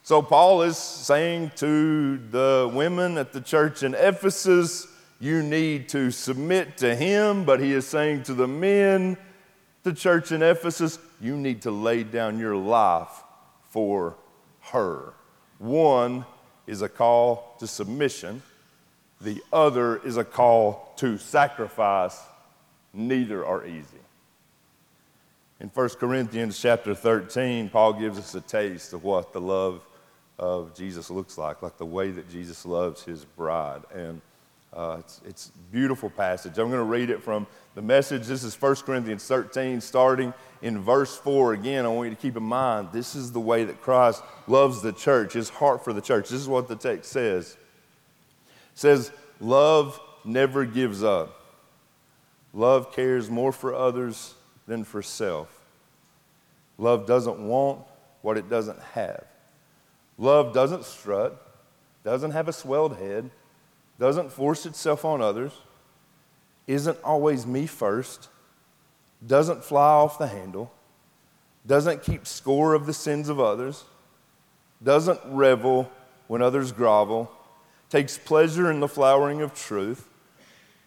So, 0.03 0.21
Paul 0.21 0.61
is 0.61 0.77
saying 0.77 1.53
to 1.57 2.19
the 2.19 2.71
women 2.71 3.17
at 3.17 3.33
the 3.33 3.41
church 3.41 3.83
in 3.83 3.95
Ephesus, 3.95 4.89
you 5.21 5.43
need 5.43 5.89
to 5.89 6.11
submit 6.11 6.77
to 6.77 6.95
him, 6.95 7.47
but 7.47 7.61
he 7.61 7.73
is 7.73 7.87
saying 7.87 8.25
to 8.25 8.35
the 8.35 8.47
men, 8.47 9.17
the 9.85 9.95
church 9.95 10.33
in 10.33 10.43
Ephesus, 10.43 10.99
you 11.19 11.35
need 11.35 11.63
to 11.63 11.71
lay 11.71 12.03
down 12.03 12.39
your 12.39 12.57
life 12.57 13.25
for 13.71 14.19
her. 14.73 15.15
One 15.57 16.27
is 16.67 16.83
a 16.83 16.91
call 16.91 17.57
to 17.61 17.67
submission, 17.67 18.43
the 19.19 19.43
other 19.51 19.97
is 20.05 20.19
a 20.19 20.25
call 20.25 20.93
to 20.99 21.17
sacrifice. 21.17 22.21
Neither 22.93 23.47
are 23.47 23.67
easy. 23.67 24.06
In 25.59 25.69
1 25.69 25.89
Corinthians 25.91 26.59
chapter 26.59 26.95
13, 26.95 27.71
Paul 27.71 27.95
gives 27.95 28.19
us 28.19 28.35
a 28.35 28.43
taste 28.43 28.93
of 28.93 29.05
what 29.05 29.33
the 29.33 29.41
love 29.41 29.81
of 30.39 30.75
Jesus 30.75 31.09
looks 31.09 31.39
like, 31.39 31.63
like 31.63 31.79
the 31.79 31.87
way 31.87 32.11
that 32.11 32.29
Jesus 32.29 32.67
loves 32.67 33.03
his 33.03 33.25
bride. 33.25 33.81
And 33.95 34.21
uh, 34.75 34.99
it's, 35.01 35.23
it's 35.25 35.49
a 35.49 35.73
beautiful 35.73 36.11
passage. 36.11 36.59
I'm 36.59 36.69
going 36.69 36.73
to 36.73 36.83
read 36.83 37.09
it 37.09 37.23
from 37.23 37.47
the 37.75 37.81
message. 37.81 38.27
This 38.27 38.45
is 38.45 38.55
1 38.61 38.77
Corinthians 38.77 39.27
13, 39.27 39.81
starting 39.81 40.35
in 40.61 40.79
verse 40.83 41.17
4. 41.17 41.55
Again, 41.55 41.87
I 41.87 41.89
want 41.89 42.11
you 42.11 42.15
to 42.15 42.21
keep 42.21 42.37
in 42.37 42.43
mind 42.43 42.89
this 42.93 43.15
is 43.15 43.33
the 43.33 43.41
way 43.41 43.65
that 43.65 43.81
Christ 43.81 44.23
loves 44.47 44.83
the 44.83 44.93
church, 44.93 45.33
his 45.33 45.49
heart 45.49 45.83
for 45.83 45.95
the 45.95 46.03
church. 46.03 46.29
This 46.29 46.43
is 46.43 46.49
what 46.49 46.69
the 46.69 46.77
text 46.77 47.11
says. 47.11 47.57
It 48.75 48.79
says, 48.79 49.11
Love 49.41 49.99
never 50.23 50.67
gives 50.67 51.03
up. 51.03 51.33
Love 52.53 52.93
cares 52.93 53.31
more 53.31 53.53
for 53.53 53.75
others 53.75 54.35
than 54.67 54.85
for 54.85 55.03
self. 55.03 55.49
Love 56.79 57.07
doesn't 57.07 57.39
want 57.39 57.81
what 58.23 58.37
it 58.37 58.51
doesn't 58.51 58.81
have. 58.95 59.25
Love 60.19 60.53
doesn't 60.53 60.85
strut, 60.85 61.41
doesn't 62.05 62.31
have 62.31 62.49
a 62.49 62.53
swelled 62.53 62.97
head, 62.97 63.31
doesn't 63.99 64.33
force 64.33 64.67
itself 64.67 65.05
on 65.05 65.21
others, 65.21 65.53
isn't 66.67 66.99
always 67.03 67.47
me 67.47 67.67
first, 67.67 68.29
doesn't 69.27 69.65
fly 69.65 69.93
off 69.93 70.19
the 70.19 70.27
handle, 70.27 70.73
doesn't 71.67 72.03
keep 72.03 72.27
score 72.27 72.75
of 72.75 72.87
the 72.87 72.93
sins 72.93 73.29
of 73.29 73.41
others, 73.41 73.85
doesn't 74.83 75.21
revel 75.27 75.91
when 76.27 76.43
others 76.43 76.73
grovel, 76.73 77.31
takes 77.89 78.19
pleasure 78.19 78.71
in 78.71 78.81
the 78.81 78.89
flowering 78.89 79.43
of 79.43 79.55
truth, 79.55 80.09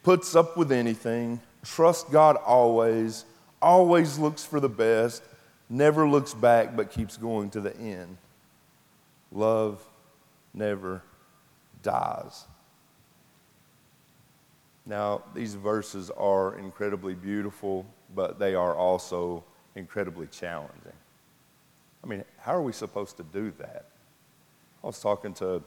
puts 0.03 0.35
up 0.35 0.57
with 0.57 0.71
anything, 0.71 1.39
trusts 1.63 2.09
God 2.11 2.35
always, 2.37 3.25
always 3.61 4.17
looks 4.17 4.43
for 4.43 4.59
the 4.59 4.69
best, 4.69 5.23
never 5.69 6.07
looks 6.07 6.33
back 6.33 6.75
but 6.75 6.91
keeps 6.91 7.17
going 7.17 7.49
to 7.51 7.61
the 7.61 7.75
end. 7.77 8.17
Love 9.31 9.83
never 10.53 11.01
dies. 11.83 12.45
Now, 14.85 15.23
these 15.35 15.53
verses 15.53 16.09
are 16.09 16.57
incredibly 16.57 17.13
beautiful, 17.13 17.85
but 18.15 18.39
they 18.39 18.55
are 18.55 18.75
also 18.75 19.43
incredibly 19.75 20.25
challenging. 20.27 20.93
I 22.03 22.07
mean, 22.07 22.23
how 22.39 22.53
are 22.55 22.61
we 22.61 22.73
supposed 22.73 23.17
to 23.17 23.23
do 23.23 23.51
that? 23.59 23.85
I 24.83 24.87
was 24.87 24.99
talking 24.99 25.33
to 25.35 25.61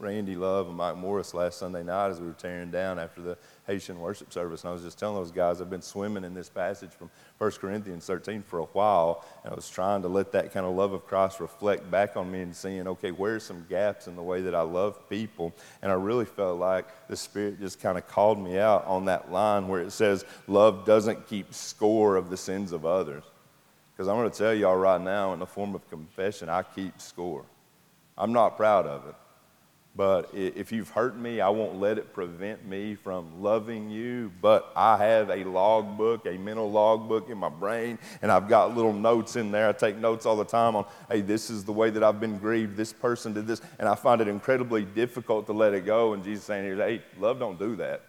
Randy 0.00 0.36
Love 0.36 0.68
and 0.68 0.76
Mike 0.76 0.96
Morris 0.96 1.34
last 1.34 1.58
Sunday 1.58 1.82
night 1.82 2.10
as 2.10 2.20
we 2.20 2.26
were 2.26 2.32
tearing 2.32 2.70
down 2.70 2.98
after 2.98 3.20
the 3.20 3.38
Haitian 3.66 4.00
worship 4.00 4.32
service. 4.32 4.62
And 4.62 4.70
I 4.70 4.72
was 4.72 4.82
just 4.82 4.98
telling 4.98 5.16
those 5.16 5.30
guys 5.30 5.60
I've 5.60 5.70
been 5.70 5.82
swimming 5.82 6.24
in 6.24 6.34
this 6.34 6.48
passage 6.48 6.90
from 6.90 7.10
1 7.38 7.50
Corinthians 7.52 8.06
13 8.06 8.42
for 8.42 8.60
a 8.60 8.64
while. 8.64 9.24
And 9.44 9.52
I 9.52 9.54
was 9.54 9.68
trying 9.68 10.02
to 10.02 10.08
let 10.08 10.32
that 10.32 10.52
kind 10.52 10.64
of 10.66 10.74
love 10.74 10.92
of 10.92 11.06
Christ 11.06 11.40
reflect 11.40 11.90
back 11.90 12.16
on 12.16 12.30
me 12.30 12.40
and 12.40 12.54
seeing, 12.54 12.86
okay, 12.88 13.10
where's 13.10 13.42
some 13.42 13.66
gaps 13.68 14.06
in 14.06 14.16
the 14.16 14.22
way 14.22 14.40
that 14.42 14.54
I 14.54 14.62
love 14.62 15.08
people? 15.08 15.54
And 15.82 15.92
I 15.92 15.94
really 15.96 16.24
felt 16.24 16.58
like 16.58 16.86
the 17.08 17.16
Spirit 17.16 17.60
just 17.60 17.80
kind 17.80 17.98
of 17.98 18.06
called 18.08 18.38
me 18.38 18.58
out 18.58 18.86
on 18.86 19.04
that 19.06 19.30
line 19.32 19.68
where 19.68 19.80
it 19.80 19.92
says, 19.92 20.24
love 20.46 20.84
doesn't 20.86 21.28
keep 21.28 21.52
score 21.52 22.16
of 22.16 22.30
the 22.30 22.36
sins 22.36 22.72
of 22.72 22.86
others. 22.86 23.24
Because 23.94 24.08
I'm 24.08 24.16
going 24.16 24.30
to 24.30 24.38
tell 24.38 24.54
y'all 24.54 24.76
right 24.76 25.00
now, 25.00 25.32
in 25.32 25.40
the 25.40 25.46
form 25.46 25.74
of 25.74 25.88
confession, 25.90 26.48
I 26.48 26.62
keep 26.62 27.00
score. 27.00 27.44
I'm 28.16 28.32
not 28.32 28.56
proud 28.56 28.86
of 28.86 29.06
it. 29.08 29.14
But 29.96 30.30
if 30.32 30.70
you've 30.70 30.90
hurt 30.90 31.16
me, 31.16 31.40
I 31.40 31.48
won't 31.48 31.80
let 31.80 31.98
it 31.98 32.12
prevent 32.12 32.64
me 32.64 32.94
from 32.94 33.42
loving 33.42 33.90
you. 33.90 34.30
But 34.40 34.70
I 34.76 34.96
have 34.96 35.28
a 35.28 35.42
logbook, 35.42 36.24
a 36.26 36.38
mental 36.38 36.70
logbook 36.70 37.30
in 37.30 37.38
my 37.38 37.48
brain, 37.48 37.98
and 38.22 38.30
I've 38.30 38.48
got 38.48 38.76
little 38.76 38.92
notes 38.92 39.34
in 39.34 39.50
there. 39.50 39.68
I 39.68 39.72
take 39.72 39.96
notes 39.96 40.24
all 40.24 40.36
the 40.36 40.44
time 40.44 40.76
on, 40.76 40.86
hey, 41.10 41.20
this 41.20 41.50
is 41.50 41.64
the 41.64 41.72
way 41.72 41.90
that 41.90 42.04
I've 42.04 42.20
been 42.20 42.38
grieved. 42.38 42.76
This 42.76 42.92
person 42.92 43.32
did 43.32 43.48
this. 43.48 43.60
And 43.80 43.88
I 43.88 43.96
find 43.96 44.20
it 44.20 44.28
incredibly 44.28 44.84
difficult 44.84 45.46
to 45.46 45.52
let 45.52 45.74
it 45.74 45.84
go. 45.84 46.12
And 46.12 46.22
Jesus 46.22 46.44
saying 46.44 46.64
here, 46.64 46.76
hey, 46.76 47.02
love 47.18 47.40
don't 47.40 47.58
do 47.58 47.74
that. 47.76 48.02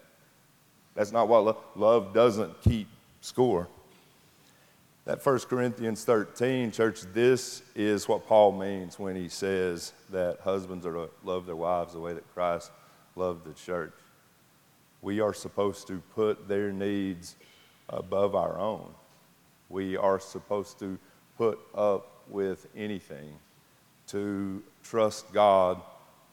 That's 0.93 1.11
not 1.11 1.27
what 1.27 1.43
love, 1.43 1.57
love 1.75 2.13
doesn't 2.13 2.61
keep 2.61 2.87
score. 3.21 3.67
That 5.05 5.25
1 5.25 5.39
Corinthians 5.41 6.03
13, 6.03 6.71
church, 6.71 7.01
this 7.13 7.63
is 7.73 8.07
what 8.07 8.27
Paul 8.27 8.51
means 8.51 8.99
when 8.99 9.15
he 9.15 9.29
says 9.29 9.93
that 10.11 10.39
husbands 10.41 10.85
are 10.85 10.93
to 10.93 11.09
love 11.23 11.45
their 11.45 11.55
wives 11.55 11.93
the 11.93 11.99
way 11.99 12.13
that 12.13 12.31
Christ 12.33 12.71
loved 13.15 13.45
the 13.45 13.53
church. 13.53 13.93
We 15.01 15.19
are 15.21 15.33
supposed 15.33 15.87
to 15.87 16.01
put 16.13 16.47
their 16.47 16.71
needs 16.71 17.35
above 17.87 18.35
our 18.35 18.59
own. 18.59 18.93
We 19.69 19.97
are 19.97 20.19
supposed 20.19 20.79
to 20.79 20.99
put 21.37 21.59
up 21.73 22.23
with 22.27 22.67
anything, 22.75 23.33
to 24.07 24.61
trust 24.83 25.31
God 25.33 25.81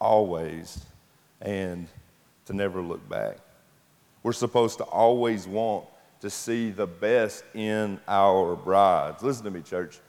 always, 0.00 0.84
and 1.40 1.86
to 2.46 2.52
never 2.52 2.82
look 2.82 3.08
back. 3.08 3.38
We're 4.22 4.32
supposed 4.32 4.78
to 4.78 4.84
always 4.84 5.46
want 5.46 5.86
to 6.20 6.30
see 6.30 6.70
the 6.70 6.86
best 6.86 7.44
in 7.54 8.00
our 8.08 8.56
brides. 8.56 9.22
Listen 9.22 9.44
to 9.44 9.50
me, 9.50 9.62
church. 9.62 10.00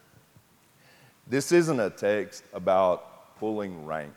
This 1.28 1.52
isn't 1.52 1.80
a 1.80 1.90
text 1.90 2.44
about 2.54 3.38
pulling 3.38 3.86
rank, 3.86 4.14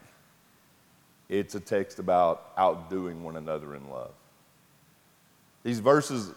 it's 1.29 1.55
a 1.55 1.61
text 1.61 1.99
about 1.99 2.53
outdoing 2.57 3.23
one 3.23 3.37
another 3.37 3.75
in 3.75 3.89
love. 3.91 4.13
These 5.63 5.81
verses, 5.81 6.33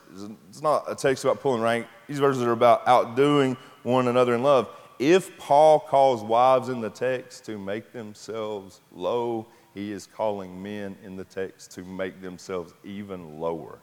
it's 0.49 0.61
not 0.61 0.83
a 0.91 0.95
text 0.95 1.23
about 1.23 1.39
pulling 1.39 1.61
rank. 1.61 1.87
These 2.07 2.19
verses 2.19 2.43
are 2.43 2.51
about 2.51 2.85
outdoing 2.87 3.55
one 3.83 4.09
another 4.09 4.35
in 4.35 4.43
love. 4.43 4.67
If 4.99 5.37
Paul 5.37 5.79
calls 5.79 6.23
wives 6.23 6.67
in 6.69 6.81
the 6.81 6.89
text 6.89 7.45
to 7.45 7.57
make 7.57 7.93
themselves 7.93 8.81
low, 8.91 9.47
he 9.73 9.91
is 9.91 10.07
calling 10.07 10.61
men 10.61 10.97
in 11.03 11.15
the 11.15 11.23
text 11.23 11.71
to 11.71 11.83
make 11.83 12.21
themselves 12.21 12.73
even 12.83 13.39
lower. 13.39 13.79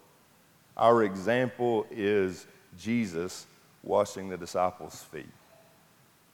Our 0.80 1.04
example 1.04 1.87
is 1.90 2.46
Jesus 2.78 3.46
washing 3.82 4.30
the 4.30 4.38
disciples' 4.38 5.02
feet. 5.12 5.28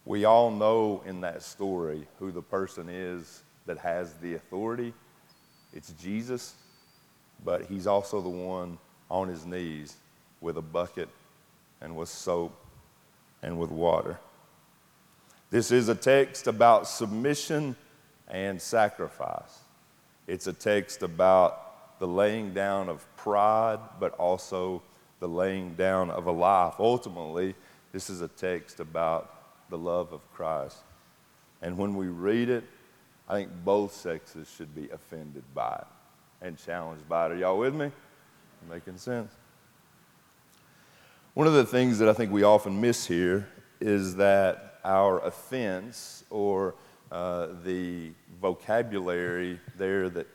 We 0.04 0.24
all 0.24 0.52
know 0.52 1.02
in 1.04 1.20
that 1.22 1.42
story 1.42 2.06
who 2.20 2.30
the 2.30 2.42
person 2.42 2.88
is 2.88 3.42
that 3.66 3.76
has 3.78 4.14
the 4.14 4.34
authority. 4.34 4.94
It's 5.74 5.92
Jesus. 6.00 6.54
but 7.44 7.66
he's 7.66 7.86
also 7.86 8.20
the 8.20 8.28
one 8.28 8.78
on 9.10 9.28
his 9.28 9.44
knees 9.44 9.96
with 10.40 10.56
a 10.56 10.62
bucket 10.62 11.08
and 11.80 11.96
with 11.96 12.08
soap 12.08 12.56
and 13.42 13.58
with 13.58 13.70
water. 13.70 14.18
This 15.50 15.70
is 15.70 15.88
a 15.88 15.94
text 15.94 16.46
about 16.46 16.88
submission 16.88 17.76
and 18.28 18.60
sacrifice. 18.60 19.60
It's 20.26 20.46
a 20.46 20.52
text 20.52 21.02
about 21.02 21.65
the 21.98 22.06
laying 22.06 22.52
down 22.52 22.88
of 22.88 23.06
pride, 23.16 23.78
but 23.98 24.12
also 24.14 24.82
the 25.20 25.28
laying 25.28 25.74
down 25.74 26.10
of 26.10 26.26
a 26.26 26.32
life. 26.32 26.74
Ultimately, 26.78 27.54
this 27.92 28.10
is 28.10 28.20
a 28.20 28.28
text 28.28 28.80
about 28.80 29.70
the 29.70 29.78
love 29.78 30.12
of 30.12 30.20
Christ. 30.32 30.78
And 31.62 31.78
when 31.78 31.94
we 31.96 32.08
read 32.08 32.48
it, 32.48 32.64
I 33.28 33.34
think 33.34 33.50
both 33.64 33.92
sexes 33.92 34.52
should 34.56 34.74
be 34.74 34.88
offended 34.90 35.42
by 35.54 35.76
it 35.80 35.86
and 36.42 36.58
challenged 36.58 37.08
by 37.08 37.26
it. 37.26 37.32
Are 37.32 37.36
y'all 37.36 37.58
with 37.58 37.74
me? 37.74 37.90
Making 38.68 38.98
sense? 38.98 39.32
One 41.34 41.46
of 41.46 41.52
the 41.52 41.64
things 41.64 41.98
that 41.98 42.08
I 42.08 42.12
think 42.12 42.32
we 42.32 42.42
often 42.42 42.80
miss 42.80 43.06
here 43.06 43.48
is 43.80 44.16
that 44.16 44.80
our 44.84 45.20
offense 45.24 46.24
or 46.30 46.74
uh, 47.10 47.48
the 47.64 48.12
vocabulary 48.40 49.60
there 49.76 50.08
that 50.10 50.26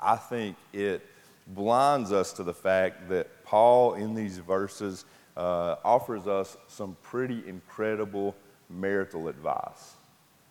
I 0.00 0.16
think 0.16 0.56
it 0.72 1.04
blinds 1.46 2.12
us 2.12 2.32
to 2.34 2.42
the 2.42 2.54
fact 2.54 3.08
that 3.08 3.44
Paul 3.44 3.94
in 3.94 4.14
these 4.14 4.38
verses 4.38 5.04
uh, 5.36 5.76
offers 5.84 6.26
us 6.26 6.56
some 6.66 6.96
pretty 7.02 7.42
incredible 7.46 8.36
marital 8.68 9.28
advice. 9.28 9.94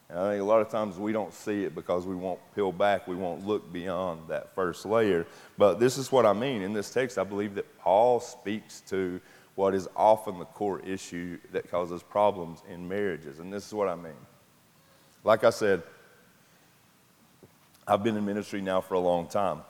And 0.09 0.17
I 0.17 0.31
think 0.31 0.41
a 0.41 0.45
lot 0.45 0.61
of 0.61 0.69
times 0.69 0.97
we 0.97 1.11
don't 1.11 1.33
see 1.33 1.65
it 1.65 1.75
because 1.75 2.05
we 2.05 2.15
won't 2.15 2.39
peel 2.55 2.71
back, 2.71 3.07
we 3.07 3.15
won't 3.15 3.45
look 3.45 3.71
beyond 3.73 4.21
that 4.29 4.55
first 4.55 4.85
layer. 4.85 5.27
But 5.57 5.79
this 5.79 5.97
is 5.97 6.11
what 6.11 6.25
I 6.25 6.31
mean. 6.33 6.61
In 6.61 6.73
this 6.73 6.89
text, 6.89 7.17
I 7.17 7.23
believe 7.23 7.55
that 7.55 7.77
Paul 7.79 8.21
speaks 8.21 8.81
to 8.89 9.19
what 9.55 9.75
is 9.75 9.89
often 9.95 10.39
the 10.39 10.45
core 10.45 10.79
issue 10.81 11.37
that 11.51 11.69
causes 11.69 12.03
problems 12.03 12.63
in 12.69 12.87
marriages. 12.87 13.39
And 13.39 13.51
this 13.51 13.67
is 13.67 13.73
what 13.73 13.89
I 13.89 13.95
mean. 13.95 14.13
Like 15.23 15.43
I 15.43 15.49
said, 15.49 15.83
I've 17.89 18.03
been 18.03 18.17
in 18.17 18.25
ministry 18.25 18.59
now 18.59 18.81
for 18.81 18.95
a 18.95 18.99
long 18.99 19.27
time. 19.27 19.61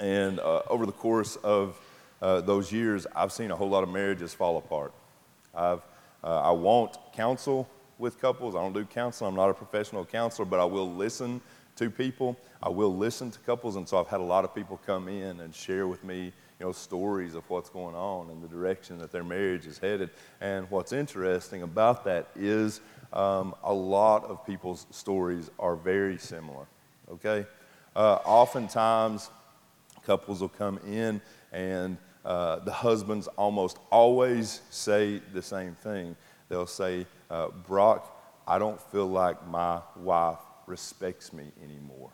And 0.00 0.40
uh, 0.40 0.62
over 0.68 0.86
the 0.86 0.92
course 0.92 1.36
of 1.36 1.78
uh, 2.20 2.40
those 2.40 2.72
years, 2.72 3.06
I've 3.14 3.30
seen 3.30 3.52
a 3.52 3.56
whole 3.56 3.68
lot 3.68 3.84
of 3.84 3.90
marriages 3.90 4.34
fall 4.34 4.58
apart. 4.58 4.92
I've, 5.54 5.82
uh, 6.24 6.40
I 6.40 6.50
won't 6.50 6.98
counsel 7.12 7.68
with 7.96 8.20
couples. 8.20 8.56
I 8.56 8.58
don't 8.58 8.72
do 8.72 8.84
counseling. 8.84 9.30
I'm 9.30 9.36
not 9.36 9.50
a 9.50 9.54
professional 9.54 10.04
counselor, 10.04 10.46
but 10.46 10.58
I 10.58 10.64
will 10.64 10.92
listen 10.92 11.40
to 11.76 11.90
people. 11.90 12.36
I 12.60 12.70
will 12.70 12.96
listen 12.96 13.30
to 13.30 13.38
couples. 13.40 13.76
And 13.76 13.88
so 13.88 14.00
I've 14.00 14.08
had 14.08 14.18
a 14.18 14.24
lot 14.24 14.44
of 14.44 14.52
people 14.52 14.80
come 14.84 15.06
in 15.06 15.38
and 15.38 15.54
share 15.54 15.86
with 15.86 16.02
me, 16.02 16.24
you 16.24 16.66
know, 16.66 16.72
stories 16.72 17.36
of 17.36 17.48
what's 17.48 17.70
going 17.70 17.94
on 17.94 18.30
and 18.30 18.42
the 18.42 18.48
direction 18.48 18.98
that 18.98 19.12
their 19.12 19.22
marriage 19.22 19.64
is 19.64 19.78
headed. 19.78 20.10
And 20.40 20.68
what's 20.72 20.92
interesting 20.92 21.62
about 21.62 22.04
that 22.04 22.30
is 22.34 22.80
um, 23.12 23.54
a 23.62 23.72
lot 23.72 24.24
of 24.24 24.44
people's 24.44 24.86
stories 24.90 25.52
are 25.60 25.76
very 25.76 26.18
similar, 26.18 26.66
okay? 27.10 27.46
Uh, 27.94 28.18
oftentimes, 28.24 29.30
couples 30.04 30.40
will 30.40 30.48
come 30.48 30.78
in 30.86 31.20
and 31.52 31.96
uh, 32.24 32.58
the 32.60 32.72
husbands 32.72 33.26
almost 33.36 33.78
always 33.90 34.60
say 34.70 35.20
the 35.32 35.42
same 35.42 35.74
thing. 35.74 36.16
They'll 36.48 36.66
say, 36.66 37.06
uh, 37.30 37.48
Brock, 37.66 38.14
I 38.46 38.58
don't 38.58 38.80
feel 38.80 39.06
like 39.06 39.46
my 39.48 39.80
wife 39.96 40.38
respects 40.66 41.32
me 41.32 41.52
anymore. 41.62 42.10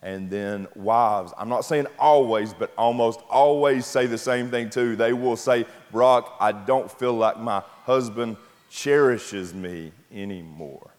And 0.00 0.30
then 0.30 0.68
wives, 0.76 1.32
I'm 1.36 1.48
not 1.48 1.64
saying 1.64 1.88
always, 1.98 2.52
but 2.54 2.72
almost 2.78 3.20
always 3.28 3.84
say 3.84 4.06
the 4.06 4.18
same 4.18 4.48
thing 4.50 4.70
too. 4.70 4.94
They 4.94 5.12
will 5.12 5.36
say, 5.36 5.66
Brock, 5.90 6.36
I 6.38 6.52
don't 6.52 6.90
feel 6.90 7.14
like 7.14 7.40
my 7.40 7.62
husband 7.84 8.36
cherishes 8.70 9.52
me 9.52 9.92
anymore. 10.12 10.90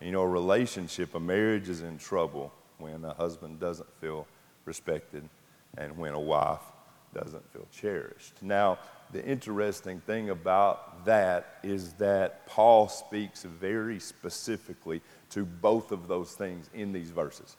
You 0.00 0.12
know, 0.12 0.22
a 0.22 0.28
relationship, 0.28 1.14
a 1.14 1.20
marriage 1.20 1.68
is 1.68 1.82
in 1.82 1.98
trouble 1.98 2.52
when 2.78 3.04
a 3.04 3.14
husband 3.14 3.58
doesn't 3.58 3.88
feel 4.00 4.26
respected 4.64 5.28
and 5.76 5.96
when 5.96 6.12
a 6.12 6.20
wife 6.20 6.60
doesn't 7.14 7.52
feel 7.52 7.66
cherished. 7.72 8.34
Now, 8.42 8.78
the 9.12 9.24
interesting 9.24 10.00
thing 10.00 10.30
about 10.30 11.04
that 11.06 11.58
is 11.62 11.94
that 11.94 12.46
Paul 12.46 12.88
speaks 12.88 13.42
very 13.42 13.98
specifically 13.98 15.00
to 15.30 15.44
both 15.44 15.92
of 15.92 16.08
those 16.08 16.32
things 16.32 16.68
in 16.74 16.92
these 16.92 17.10
verses. 17.10 17.56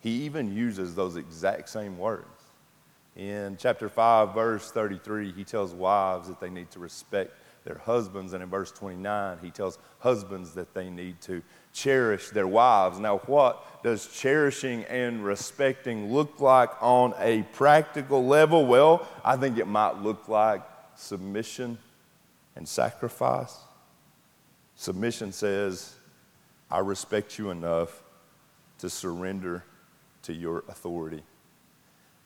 He 0.00 0.10
even 0.22 0.54
uses 0.54 0.94
those 0.94 1.16
exact 1.16 1.68
same 1.68 1.98
words. 1.98 2.26
In 3.16 3.56
chapter 3.58 3.88
5, 3.88 4.34
verse 4.34 4.70
33, 4.70 5.32
he 5.32 5.44
tells 5.44 5.74
wives 5.74 6.28
that 6.28 6.40
they 6.40 6.48
need 6.48 6.70
to 6.70 6.78
respect 6.78 7.32
their 7.64 7.78
husbands. 7.78 8.32
And 8.32 8.42
in 8.42 8.48
verse 8.48 8.72
29, 8.72 9.38
he 9.42 9.50
tells 9.50 9.78
husbands 9.98 10.54
that 10.54 10.74
they 10.74 10.90
need 10.90 11.20
to 11.22 11.42
cherish 11.72 12.30
their 12.30 12.46
wives. 12.46 12.98
Now, 12.98 13.18
what 13.18 13.82
does 13.82 14.06
cherishing 14.06 14.84
and 14.84 15.24
respecting 15.24 16.12
look 16.12 16.40
like 16.40 16.70
on 16.80 17.14
a 17.18 17.42
practical 17.52 18.26
level? 18.26 18.66
Well, 18.66 19.06
I 19.24 19.36
think 19.36 19.58
it 19.58 19.66
might 19.66 20.02
look 20.02 20.28
like 20.28 20.62
submission 20.96 21.78
and 22.56 22.68
sacrifice. 22.68 23.56
Submission 24.74 25.32
says, 25.32 25.94
I 26.70 26.78
respect 26.78 27.38
you 27.38 27.50
enough 27.50 28.02
to 28.78 28.88
surrender 28.88 29.64
to 30.22 30.32
your 30.32 30.64
authority. 30.68 31.22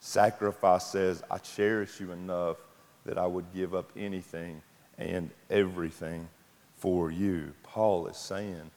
Sacrifice 0.00 0.86
says, 0.86 1.22
I 1.30 1.38
cherish 1.38 1.98
you 1.98 2.12
enough 2.12 2.58
that 3.06 3.18
I 3.18 3.26
would 3.26 3.46
give 3.54 3.74
up 3.74 3.90
anything 3.96 4.62
and 4.98 5.30
everything 5.50 6.28
for 6.76 7.10
you. 7.10 7.52
Paul 7.62 8.06
is 8.06 8.16
saying, 8.16 8.70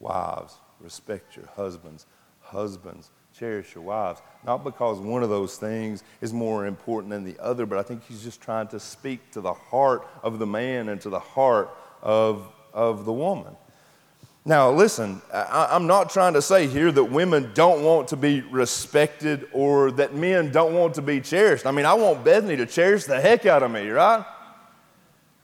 Wives, 0.00 0.58
respect 0.80 1.36
your 1.36 1.46
husbands. 1.56 2.06
Husbands, 2.40 3.10
cherish 3.36 3.74
your 3.74 3.84
wives. 3.84 4.20
Not 4.44 4.64
because 4.64 4.98
one 4.98 5.22
of 5.22 5.30
those 5.30 5.56
things 5.56 6.02
is 6.20 6.32
more 6.32 6.66
important 6.66 7.10
than 7.10 7.24
the 7.24 7.38
other, 7.42 7.64
but 7.64 7.78
I 7.78 7.82
think 7.82 8.04
he's 8.06 8.22
just 8.22 8.40
trying 8.40 8.68
to 8.68 8.80
speak 8.80 9.30
to 9.32 9.40
the 9.40 9.54
heart 9.54 10.06
of 10.22 10.38
the 10.38 10.46
man 10.46 10.90
and 10.90 11.00
to 11.00 11.08
the 11.08 11.18
heart 11.18 11.70
of, 12.02 12.46
of 12.72 13.04
the 13.06 13.12
woman. 13.12 13.56
Now, 14.44 14.70
listen, 14.70 15.22
I, 15.32 15.68
I'm 15.70 15.86
not 15.86 16.10
trying 16.10 16.34
to 16.34 16.42
say 16.42 16.66
here 16.66 16.92
that 16.92 17.04
women 17.04 17.50
don't 17.54 17.82
want 17.82 18.08
to 18.08 18.16
be 18.16 18.42
respected 18.42 19.48
or 19.54 19.90
that 19.92 20.14
men 20.14 20.52
don't 20.52 20.74
want 20.74 20.94
to 20.96 21.02
be 21.02 21.22
cherished. 21.22 21.64
I 21.64 21.70
mean, 21.70 21.86
I 21.86 21.94
want 21.94 22.24
Bethany 22.24 22.56
to 22.56 22.66
cherish 22.66 23.04
the 23.04 23.18
heck 23.18 23.46
out 23.46 23.62
of 23.62 23.70
me, 23.70 23.88
right? 23.88 24.22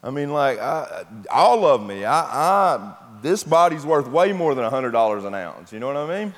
I 0.03 0.11
mean, 0.11 0.33
like, 0.33 0.59
I, 0.59 1.05
all 1.31 1.67
of 1.67 1.87
me. 1.87 2.05
I, 2.05 2.21
I, 2.21 2.97
this 3.21 3.45
body's 3.45 3.85
worth 3.85 4.09
way 4.09 4.33
more 4.33 4.55
than 4.55 4.65
$100 4.65 5.27
an 5.27 5.35
ounce. 5.35 5.73
You 5.73 5.81
know 5.81 5.89
what 5.89 5.97
I 5.97 6.25
mean? 6.25 6.35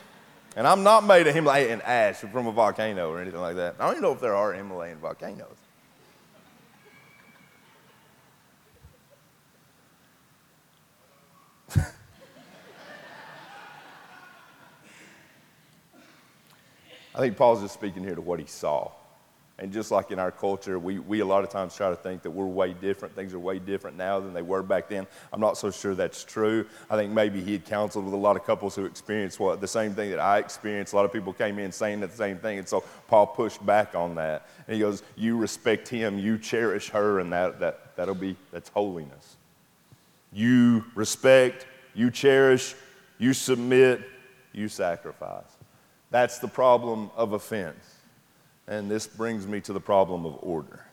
And 0.57 0.67
I'm 0.67 0.83
not 0.83 1.05
made 1.07 1.27
of 1.27 1.35
Himalayan 1.35 1.81
ash 1.83 2.17
from 2.17 2.47
a 2.47 2.53
volcano 2.53 3.11
or 3.11 3.21
anything 3.21 3.41
like 3.41 3.57
that. 3.57 3.77
I 3.79 3.85
don't 3.85 3.93
even 3.93 4.03
know 4.03 4.13
if 4.13 4.21
there 4.21 4.35
are 4.35 4.53
Himalayan 4.53 4.99
volcanoes. 4.99 5.47
I 17.15 17.19
think 17.19 17.37
Paul's 17.37 17.63
just 17.63 17.75
speaking 17.75 18.03
here 18.03 18.15
to 18.17 18.21
what 18.21 18.41
he 18.41 18.47
saw. 18.47 18.91
And 19.59 19.71
just 19.71 19.91
like 19.91 20.11
in 20.11 20.19
our 20.19 20.31
culture, 20.31 20.79
we, 20.79 20.99
we 20.99 21.21
a 21.21 21.25
lot 21.25 21.45
of 21.45 21.51
times 21.51 21.77
try 21.77 21.91
to 21.91 21.97
think 21.97 22.23
that 22.23 22.31
we're 22.31 22.47
way 22.47 22.73
different. 22.73 23.15
Things 23.15 23.35
are 23.35 23.39
way 23.39 23.59
different 23.59 23.97
now 23.97 24.19
than 24.19 24.33
they 24.33 24.43
were 24.43 24.63
back 24.63 24.89
then. 24.89 25.07
I'm 25.33 25.41
not 25.41 25.59
so 25.59 25.71
sure 25.71 25.95
that's 25.95 26.25
true. 26.25 26.67
I 26.91 26.97
think 26.97 27.13
maybe 27.13 27.43
he 27.43 27.53
had 27.53 27.65
counseled 27.65 28.07
with 28.07 28.15
a 28.15 28.19
lot 28.19 28.37
of 28.37 28.45
couples 28.45 28.75
who 28.75 28.87
experienced 28.87 29.39
what 29.39 29.61
the 29.61 29.69
same 29.69 29.95
thing 29.95 30.11
that 30.11 30.19
I 30.19 30.39
experienced. 30.39 30.95
A 30.95 30.97
lot 30.97 31.05
of 31.05 31.13
people 31.13 31.33
came 31.33 31.59
in 31.59 31.71
saying 31.71 32.01
the 32.01 32.09
same 32.09 32.39
thing. 32.39 32.59
And 32.59 32.69
so 32.69 32.83
Paul 33.09 33.27
pushed 33.27 33.65
back 33.65 33.95
on 33.95 34.15
that. 34.15 34.49
And 34.67 34.75
he 34.75 34.81
goes, 34.81 35.03
You 35.17 35.37
respect 35.37 35.87
him, 35.87 36.19
you 36.19 36.39
cherish 36.39 36.89
her, 36.91 37.21
and 37.21 37.33
that, 37.33 37.61
that, 37.61 37.95
that'll 37.97 38.15
be, 38.15 38.37
that's 38.53 38.71
holiness. 38.71 39.37
You 40.33 40.87
respect, 40.95 41.67
you 41.95 42.11
cherish, 42.11 42.75
you 43.19 43.35
submit, 43.35 44.01
you 44.53 44.69
sacrifice. 44.69 45.45
That's 46.11 46.39
the 46.39 46.49
problem 46.49 47.11
of 47.17 47.33
offense. 47.35 47.92
And 48.69 48.91
this 48.91 49.07
brings 49.07 49.47
me 49.47 49.61
to 49.63 49.73
the 49.73 49.81
problem 49.81 50.25
of 50.25 50.39
order. 50.41 50.85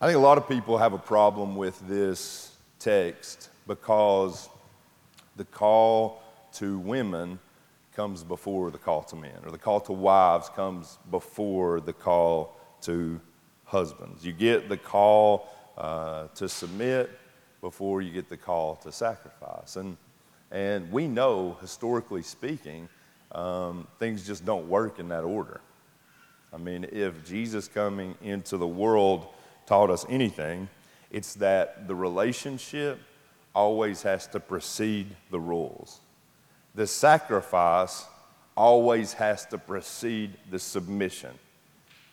I 0.00 0.06
think 0.06 0.16
a 0.16 0.20
lot 0.20 0.38
of 0.38 0.48
people 0.48 0.78
have 0.78 0.92
a 0.92 0.98
problem 0.98 1.56
with 1.56 1.80
this 1.88 2.56
text 2.78 3.48
because 3.66 4.48
the 5.36 5.44
call 5.44 6.22
to 6.54 6.78
women 6.78 7.38
comes 7.94 8.22
before 8.22 8.70
the 8.70 8.78
call 8.78 9.02
to 9.02 9.16
men, 9.16 9.38
or 9.44 9.50
the 9.50 9.58
call 9.58 9.80
to 9.80 9.92
wives 9.92 10.48
comes 10.50 10.98
before 11.10 11.80
the 11.80 11.92
call 11.92 12.56
to 12.82 13.20
husbands. 13.64 14.24
You 14.24 14.32
get 14.32 14.68
the 14.68 14.76
call 14.76 15.48
uh, 15.76 16.28
to 16.36 16.48
submit 16.48 17.10
before 17.60 18.00
you 18.00 18.12
get 18.12 18.28
the 18.28 18.36
call 18.36 18.76
to 18.76 18.92
sacrifice. 18.92 19.76
And, 19.76 19.96
and 20.50 20.90
we 20.92 21.08
know, 21.08 21.56
historically 21.60 22.22
speaking, 22.22 22.88
um, 23.32 23.86
things 23.98 24.26
just 24.26 24.44
don't 24.44 24.68
work 24.68 24.98
in 24.98 25.08
that 25.08 25.24
order. 25.24 25.60
I 26.52 26.56
mean, 26.56 26.86
if 26.90 27.26
Jesus 27.26 27.68
coming 27.68 28.14
into 28.22 28.56
the 28.56 28.66
world 28.66 29.26
taught 29.66 29.90
us 29.90 30.06
anything, 30.08 30.68
it's 31.10 31.34
that 31.34 31.86
the 31.88 31.94
relationship 31.94 32.98
always 33.54 34.02
has 34.02 34.26
to 34.28 34.40
precede 34.40 35.14
the 35.30 35.40
rules. 35.40 36.00
The 36.74 36.86
sacrifice 36.86 38.06
always 38.56 39.12
has 39.14 39.46
to 39.46 39.58
precede 39.58 40.36
the 40.50 40.58
submission. 40.58 41.30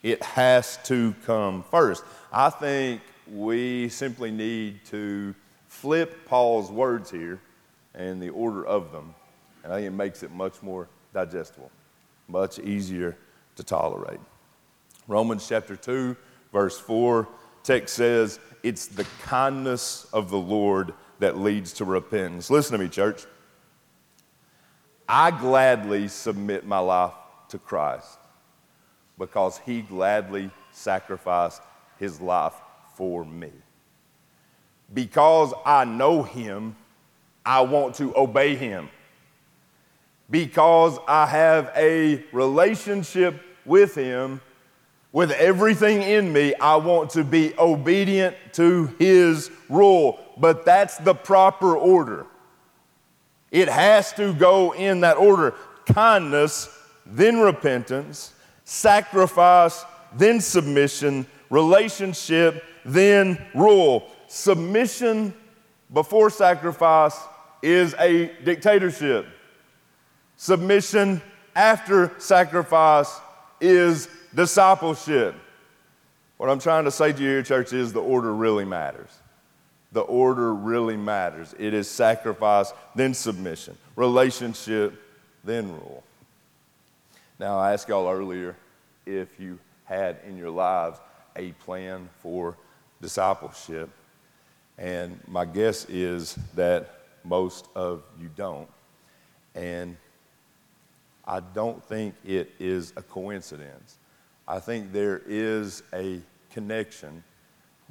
It 0.04 0.22
has 0.24 0.78
to 0.84 1.16
come 1.26 1.64
first. 1.72 2.04
I 2.32 2.50
think 2.50 3.02
we 3.32 3.90
simply 3.90 4.32
need 4.32 4.86
to 4.86 5.34
flip 5.68 6.26
Paul's 6.26 6.72
words 6.72 7.10
here 7.10 7.40
and 7.94 8.22
the 8.22 8.30
order 8.30 8.66
of 8.66 8.92
them, 8.92 9.16
and 9.64 9.74
I 9.74 9.78
think 9.78 9.88
it 9.88 9.96
makes 9.96 10.24
it 10.24 10.32
much 10.32 10.62
more 10.62 10.88
digestible, 11.14 11.72
much 12.28 12.60
easier 12.60 13.18
to 13.56 13.64
tolerate. 13.64 14.20
Romans 15.08 15.48
chapter 15.48 15.76
2, 15.76 16.16
verse 16.52 16.80
4, 16.80 17.28
text 17.64 17.96
says, 17.96 18.40
It's 18.64 18.88
the 18.88 19.06
kindness 19.24 20.08
of 20.14 20.30
the 20.30 20.38
Lord 20.38 20.94
that 21.20 21.38
leads 21.38 21.74
to 21.74 21.86
repentance. 21.86 22.50
Listen 22.50 22.78
to 22.78 22.84
me, 22.84 22.90
church. 22.90 23.26
I 25.08 25.32
gladly 25.32 26.08
submit 26.08 26.66
my 26.66 26.80
life 26.80 27.14
to 27.50 27.60
Christ 27.60 28.18
because 29.18 29.60
he 29.60 29.82
gladly 29.82 30.50
sacrificed 30.72 31.62
his 32.00 32.20
life 32.20 32.56
for 32.96 33.24
me. 33.24 33.52
Because 34.94 35.54
I 35.66 35.86
know 35.86 36.24
him, 36.24 36.76
I 37.46 37.62
want 37.62 37.96
to 37.96 38.16
obey 38.18 38.56
him. 38.56 38.90
Because 40.30 40.98
I 41.08 41.28
have 41.28 41.72
a 41.76 42.24
relationship 42.32 43.40
with 43.66 43.96
him, 43.96 44.42
with 45.12 45.32
everything 45.32 46.02
in 46.02 46.34
me, 46.34 46.54
I 46.56 46.76
want 46.76 47.12
to 47.12 47.24
be 47.24 47.54
obedient 47.58 48.36
to 48.54 48.88
his 49.00 49.52
rule. 49.70 50.20
But 50.38 50.66
that's 50.66 50.98
the 50.98 51.14
proper 51.14 51.78
order. 51.78 52.26
It 53.52 53.70
has 53.70 54.12
to 54.14 54.34
go 54.34 54.74
in 54.74 55.02
that 55.02 55.18
order 55.18 55.56
kindness, 55.86 56.70
then 57.06 57.40
repentance, 57.40 58.34
sacrifice, 58.66 59.86
then 60.18 60.42
submission, 60.42 61.26
relationship, 61.50 62.64
then 62.84 63.38
rule. 63.54 64.12
Submission 64.28 65.34
before 65.94 66.30
sacrifice 66.30 67.18
is 67.62 67.96
a 68.00 68.32
dictatorship. 68.44 69.28
Submission 70.38 71.22
after 71.56 72.12
sacrifice 72.20 73.20
is 73.62 74.10
discipleship. 74.34 75.36
What 76.38 76.50
I'm 76.50 76.60
trying 76.60 76.84
to 76.86 76.92
say 76.92 77.14
to 77.14 77.22
you, 77.22 77.30
here, 77.30 77.44
church, 77.44 77.72
is 77.72 77.94
the 77.94 78.02
order 78.02 78.34
really 78.34 78.66
matters. 78.66 79.10
The 79.94 80.02
order 80.02 80.54
really 80.54 80.98
matters. 80.98 81.56
It 81.58 81.74
is 81.74 81.90
sacrifice, 81.90 82.74
then 82.96 83.14
submission, 83.14 83.78
relationship, 83.96 85.02
then 85.46 85.72
rule. 85.72 86.04
Now, 87.40 87.58
I 87.58 87.74
asked 87.74 87.88
y'all 87.88 88.10
earlier 88.10 88.58
if 89.06 89.40
you 89.40 89.58
had 89.86 90.18
in 90.28 90.38
your 90.38 90.50
lives 90.50 91.00
a 91.38 91.52
plan 91.54 92.10
for 92.22 92.58
discipleship. 93.02 93.90
And 94.78 95.18
my 95.28 95.46
guess 95.46 95.86
is 95.86 96.38
that 96.56 97.00
most 97.24 97.68
of 97.76 98.04
you 98.20 98.30
don't. 98.36 98.68
And 99.54 99.96
I 101.28 101.40
don't 101.40 101.84
think 101.84 102.16
it 102.24 102.52
is 102.60 102.94
a 102.96 103.02
coincidence. 103.02 103.98
I 104.48 104.60
think 104.60 104.92
there 104.92 105.22
is 105.26 105.82
a 105.94 106.22
connection 106.52 107.24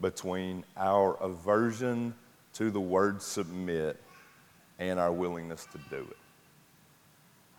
between 0.01 0.65
our 0.77 1.15
aversion 1.23 2.15
to 2.55 2.71
the 2.71 2.81
word 2.81 3.21
submit 3.21 4.01
and 4.79 4.99
our 4.99 5.13
willingness 5.13 5.67
to 5.73 5.79
do 5.91 6.07
it. 6.09 6.17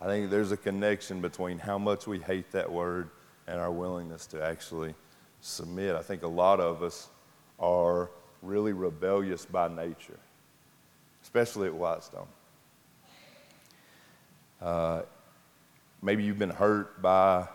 I 0.01 0.05
think 0.05 0.29
there's 0.29 0.51
a 0.51 0.57
connection 0.57 1.21
between 1.21 1.57
how 1.57 1.77
much 1.77 2.07
we 2.07 2.19
hate 2.19 2.51
that 2.51 2.71
word 2.71 3.09
and 3.47 3.59
our 3.59 3.71
willingness 3.71 4.25
to 4.27 4.43
actually 4.43 4.93
submit. 5.41 5.95
I 5.95 6.01
think 6.01 6.23
a 6.23 6.27
lot 6.27 6.59
of 6.59 6.83
us 6.83 7.09
are 7.59 8.09
really 8.41 8.73
rebellious 8.73 9.45
by 9.45 9.67
nature, 9.67 10.19
especially 11.23 11.67
at 11.67 11.73
White 11.73 12.03
Stone. 12.03 12.27
Uh, 14.61 15.01
maybe 16.05 16.23
you've 16.23 16.37
been 16.37 16.51
hurt 16.51 17.01
by 17.01 17.47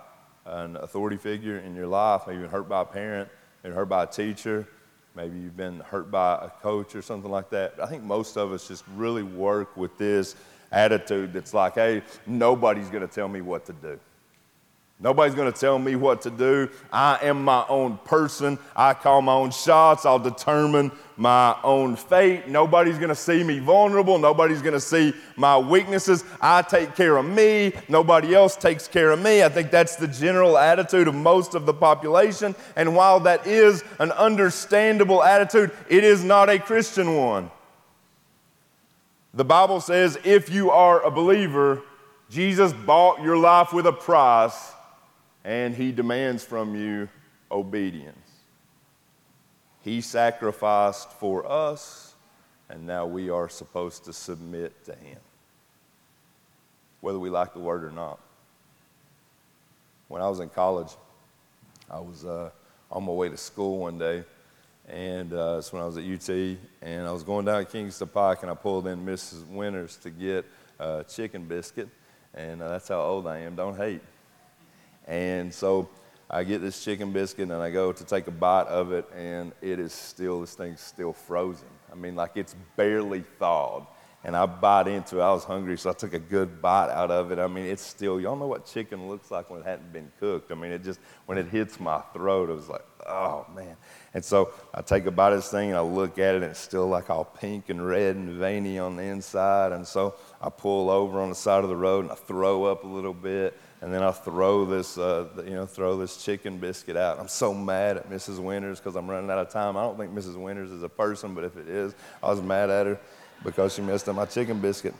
an 0.45 0.77
authority 0.77 1.17
figure 1.17 1.59
in 1.59 1.77
your 1.77 1.87
life, 1.87 2.23
maybe 2.27 2.41
you've 2.41 2.51
been 2.51 2.59
hurt 2.59 2.69
by 2.69 2.83
a 2.83 2.85
parent, 2.85 3.29
been 3.63 3.73
hurt 3.73 3.89
by 3.89 4.03
a 4.03 4.07
teacher, 4.07 4.67
maybe 5.15 5.39
you've 5.39 5.57
been 5.57 5.79
hurt 5.79 6.11
by 6.11 6.35
a 6.35 6.51
coach 6.61 6.97
or 6.97 7.03
something 7.03 7.31
like 7.31 7.49
that. 7.51 7.75
I 7.81 7.87
think 7.87 8.03
most 8.03 8.37
of 8.37 8.53
us 8.53 8.67
just 8.67 8.83
really 8.97 9.23
work 9.23 9.77
with 9.77 9.97
this 9.99 10.35
attitude 10.73 11.33
that's 11.33 11.55
like, 11.55 11.75
hey, 11.75 12.03
nobody's 12.27 12.89
going 12.91 13.07
to 13.07 13.15
tell 13.15 13.29
me 13.29 13.41
what 13.41 13.65
to 13.67 13.73
do. 13.73 14.01
Nobody's 15.03 15.35
going 15.35 15.51
to 15.51 15.59
tell 15.59 15.79
me 15.79 15.97
what 15.97 16.21
to 16.23 16.31
do. 16.31 16.69
I 16.93 17.19
am 17.23 17.43
my 17.43 17.65
own 17.71 17.97
person. 18.05 18.59
I 18.77 18.93
call 18.93 19.23
my 19.23 19.33
own 19.33 19.51
shots. 19.51 20.05
I'll 20.05 20.19
determine 20.19 20.93
my 21.17 21.57
own 21.65 21.97
fate. 21.97 22.49
Nobody's 22.49 22.99
going 22.99 23.09
to 23.09 23.15
see 23.15 23.43
me 23.43 23.61
vulnerable. 23.61 24.19
Nobody's 24.19 24.61
going 24.61 24.75
to 24.75 24.81
see 24.81 25.15
my 25.37 25.57
weaknesses. 25.57 26.23
I 26.39 26.61
take 26.61 26.97
care 26.97 27.17
of 27.17 27.25
me. 27.25 27.73
Nobody 27.89 28.35
else 28.35 28.57
takes 28.57 28.87
care 28.87 29.11
of 29.11 29.23
me. 29.23 29.43
I 29.43 29.49
think 29.49 29.71
that's 29.71 29.97
the 29.97 30.07
general 30.07 30.59
attitude 30.59 31.09
of 31.09 31.15
most 31.15 31.55
of 31.55 31.65
the 31.65 31.75
population. 31.75 32.55
And 32.77 32.95
while 32.95 33.21
that 33.21 33.47
is 33.47 33.83
an 34.01 34.13
understandable 34.13 35.25
attitude, 35.25 35.71
it 35.89 36.05
is 36.05 36.23
not 36.23 36.51
a 36.51 36.59
Christian 36.59 37.17
one. 37.17 37.51
The 39.33 39.47
Bible 39.47 39.81
says 39.81 40.19
if 40.25 40.51
you 40.51 40.71
are 40.71 41.03
a 41.03 41.11
believer, 41.11 41.81
Jesus 42.29 42.75
bought 42.75 43.23
your 43.23 43.39
life 43.39 43.73
with 43.73 43.87
a 43.87 43.93
price 43.93 44.75
and 45.45 45.75
he 45.75 45.93
demands 45.93 46.45
from 46.45 46.75
you 46.75 47.09
obedience. 47.51 48.17
He 49.83 50.01
sacrificed 50.01 51.11
for 51.13 51.51
us, 51.51 52.15
and 52.69 52.87
now 52.87 53.07
we 53.07 53.31
are 53.31 53.49
supposed 53.49 54.05
to 54.05 54.13
submit 54.13 54.85
to 54.85 54.95
him, 54.95 55.19
whether 57.01 57.19
we 57.19 57.31
like 57.31 57.55
the 57.55 57.61
word 57.61 57.85
or 57.85 57.91
not. 57.91 58.21
When 60.09 60.21
I 60.21 60.29
was 60.29 60.41
in 60.41 60.51
college, 60.51 60.91
I 61.91 61.99
was 62.01 62.25
uh, 62.25 62.51
on 62.91 63.05
my 63.05 63.13
way 63.13 63.31
to 63.31 63.37
school 63.37 63.79
one 63.79 63.99
day, 63.99 64.25
and 64.89 65.33
uh, 65.33 65.55
that's 65.55 65.73
when 65.73 65.81
I 65.81 65.87
was 65.87 65.97
at 65.97 66.05
UT, 66.05 66.59
and 66.83 67.07
I 67.07 67.13
was 67.13 67.23
going 67.23 67.47
down 67.47 67.65
Kingston 67.65 68.09
Pike, 68.09 68.43
and 68.43 68.51
I 68.51 68.55
pulled 68.55 68.87
in 68.87 69.05
Mrs. 69.07 69.47
Winters 69.47 69.97
to 69.99 70.11
get 70.11 70.45
a 70.79 71.05
chicken 71.09 71.45
biscuit, 71.45 71.89
and 72.35 72.61
uh, 72.61 72.69
that's 72.69 72.89
how 72.89 73.01
old 73.01 73.27
I 73.27 73.39
am. 73.39 73.55
Don't 73.55 73.77
hate. 73.77 74.03
And 75.11 75.53
so 75.53 75.91
I 76.31 76.45
get 76.45 76.63
this 76.63 76.85
chicken 76.85 77.13
biscuit 77.13 77.51
and 77.51 77.61
I 77.61 77.71
go 77.71 77.93
to 77.93 78.05
take 78.05 78.29
a 78.29 78.31
bite 78.31 78.69
of 78.69 78.93
it, 78.93 79.05
and 79.15 79.53
it 79.61 79.81
is 79.81 79.93
still, 79.93 80.41
this 80.41 80.55
thing's 80.55 80.81
still 80.81 81.13
frozen. 81.13 81.69
I 81.91 81.97
mean, 81.97 82.15
like 82.15 82.37
it's 82.37 82.55
barely 82.77 83.25
thawed. 83.39 83.87
And 84.23 84.37
I 84.37 84.45
bite 84.45 84.87
into 84.87 85.19
it. 85.19 85.23
I 85.23 85.33
was 85.33 85.45
hungry, 85.45 85.79
so 85.79 85.89
I 85.89 85.95
took 85.95 86.13
a 86.13 86.19
good 86.19 86.61
bite 86.61 86.91
out 86.91 87.11
of 87.11 87.33
it. 87.33 87.39
I 87.39 87.47
mean, 87.47 87.65
it's 87.65 87.83
still, 87.83 88.21
y'all 88.21 88.37
know 88.37 88.47
what 88.47 88.67
chicken 88.67 89.09
looks 89.09 89.31
like 89.31 89.49
when 89.49 89.61
it 89.61 89.67
hadn't 89.67 89.95
been 89.95 90.13
cooked. 90.21 90.53
I 90.53 90.57
mean, 90.57 90.73
it 90.73 90.85
just, 90.85 91.01
when 91.25 91.39
it 91.39 91.47
hits 91.49 91.81
my 91.81 92.01
throat, 92.13 92.51
it 92.51 92.53
was 92.53 92.69
like, 92.69 92.85
oh 93.09 93.47
man. 93.57 93.77
And 94.13 94.23
so 94.23 94.53
I 94.75 94.83
take 94.83 95.07
a 95.07 95.11
bite 95.11 95.33
of 95.33 95.39
this 95.39 95.51
thing 95.51 95.71
and 95.71 95.79
I 95.79 95.81
look 95.81 96.19
at 96.19 96.35
it, 96.35 96.43
and 96.43 96.51
it's 96.51 96.61
still 96.61 96.87
like 96.87 97.09
all 97.09 97.25
pink 97.25 97.71
and 97.71 97.85
red 97.85 98.15
and 98.15 98.29
veiny 98.39 98.79
on 98.79 98.95
the 98.95 99.05
inside. 99.05 99.73
And 99.73 99.87
so 99.87 100.15
I 100.41 100.51
pull 100.51 100.91
over 100.91 101.19
on 101.21 101.31
the 101.31 101.35
side 101.35 101.65
of 101.65 101.71
the 101.71 101.77
road 101.77 102.05
and 102.05 102.13
I 102.13 102.17
throw 102.17 102.65
up 102.65 102.85
a 102.85 102.87
little 102.87 103.15
bit 103.15 103.59
and 103.83 103.93
then 103.93 104.03
I'll 104.03 104.13
throw 104.13 104.67
this, 104.67 104.99
uh, 104.99 105.27
you 105.45 105.55
know, 105.55 105.65
throw 105.65 105.97
this 105.97 106.23
chicken 106.23 106.59
biscuit 106.59 106.97
out. 106.97 107.19
I'm 107.19 107.29
so 107.29 107.55
mad 107.55 107.97
at 107.97 108.11
Mrs. 108.11 108.39
Winters 108.39 108.79
because 108.79 108.95
I'm 108.95 109.09
running 109.09 109.31
out 109.31 109.39
of 109.39 109.51
time. 109.51 109.77
I 109.77 109.83
don't 109.83 109.97
think 109.97 110.13
Mrs. 110.13 110.37
Winters 110.37 110.71
is 110.71 110.83
a 110.83 110.89
person, 110.89 111.35
but 111.35 111.45
if 111.45 111.57
it 111.57 111.67
is, 111.67 111.95
I 112.23 112.29
was 112.29 112.43
mad 112.43 112.69
at 112.69 112.87
her 112.87 113.01
because 113.43 113.75
she 113.75 113.81
messed 113.81 114.09
up 114.09 114.17
my 114.17 114.27
chicken 114.27 114.61
biscuit. 114.61 114.95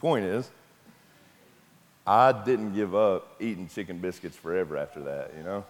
Point 0.00 0.24
is, 0.24 0.50
I 2.06 2.32
didn't 2.32 2.74
give 2.74 2.94
up 2.94 3.36
eating 3.38 3.68
chicken 3.68 3.98
biscuits 3.98 4.36
forever 4.36 4.76
after 4.76 5.00
that, 5.02 5.32
you 5.36 5.44
know, 5.44 5.64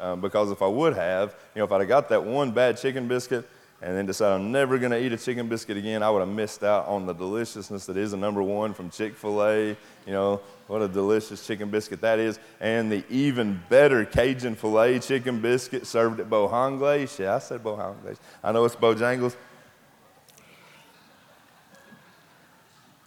um, 0.00 0.20
because 0.20 0.50
if 0.50 0.60
I 0.60 0.66
would 0.66 0.96
have, 0.96 1.36
you 1.54 1.60
know, 1.60 1.66
if 1.66 1.72
I'd 1.72 1.80
have 1.80 1.88
got 1.88 2.08
that 2.08 2.24
one 2.24 2.50
bad 2.50 2.78
chicken 2.78 3.06
biscuit 3.06 3.48
and 3.80 3.96
then 3.96 4.06
decided 4.06 4.34
I'm 4.34 4.50
never 4.50 4.76
going 4.78 4.90
to 4.90 5.00
eat 5.00 5.12
a 5.12 5.16
chicken 5.16 5.48
biscuit 5.48 5.76
again, 5.76 6.02
I 6.02 6.10
would 6.10 6.20
have 6.20 6.28
missed 6.28 6.64
out 6.64 6.86
on 6.86 7.06
the 7.06 7.12
deliciousness 7.12 7.86
that 7.86 7.96
is 7.96 8.12
a 8.12 8.16
number 8.16 8.42
one 8.42 8.74
from 8.74 8.90
Chick 8.90 9.16
fil 9.16 9.44
A. 9.44 9.68
You 9.68 9.76
know, 10.06 10.40
what 10.66 10.82
a 10.82 10.88
delicious 10.88 11.46
chicken 11.46 11.70
biscuit 11.70 12.00
that 12.00 12.18
is. 12.18 12.40
And 12.60 12.90
the 12.90 13.04
even 13.08 13.62
better 13.68 14.04
Cajun 14.04 14.56
filet 14.56 14.98
chicken 14.98 15.40
biscuit 15.40 15.86
served 15.86 16.18
at 16.18 16.28
Bohonglace. 16.28 17.20
Yeah, 17.20 17.36
I 17.36 17.38
said 17.38 17.62
Bohonglace. 17.62 18.18
I 18.42 18.50
know 18.50 18.64
it's 18.64 18.74
Bojangles. 18.74 19.36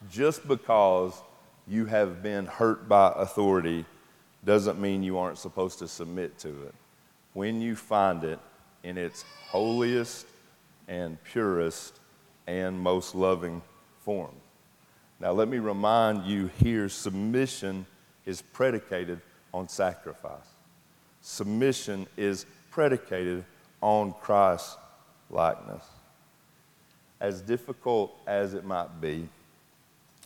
Just 0.10 0.48
because 0.48 1.22
you 1.68 1.86
have 1.86 2.24
been 2.24 2.46
hurt 2.46 2.88
by 2.88 3.14
authority 3.16 3.86
doesn't 4.46 4.80
mean 4.80 5.04
you 5.04 5.18
aren't 5.18 5.38
supposed 5.38 5.80
to 5.80 5.88
submit 5.88 6.38
to 6.40 6.50
it. 6.50 6.74
When 7.34 7.62
you 7.62 7.76
find 7.76 8.24
it 8.24 8.40
in 8.84 8.98
its 8.98 9.24
holiest 9.48 10.26
and 10.88 11.22
purest 11.24 12.00
and 12.48 12.80
most 12.80 13.16
loving 13.16 13.62
form. 14.02 14.36
Now, 15.20 15.32
let 15.32 15.48
me 15.48 15.60
remind 15.60 16.26
you 16.26 16.50
here 16.58 16.90
submission 16.90 17.86
is 18.26 18.42
predicated 18.42 19.22
on 19.54 19.70
sacrifice. 19.70 20.48
Submission 21.22 22.08
is 22.18 22.46
predicated 22.72 23.46
on 23.82 24.14
Christ's 24.22 24.78
likeness. 25.30 25.86
As 27.20 27.42
difficult 27.42 28.18
as 28.26 28.56
it 28.56 28.66
might 28.66 29.00
be, 29.00 29.30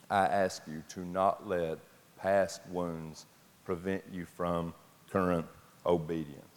I 0.10 0.28
ask 0.28 0.62
you 0.68 0.84
to 0.90 1.02
not 1.02 1.48
let 1.48 1.80
past 2.18 2.62
wounds 2.72 3.26
prevent 3.66 4.04
you 4.12 4.26
from 4.26 4.74
current 5.10 5.46
obedience. 5.86 6.55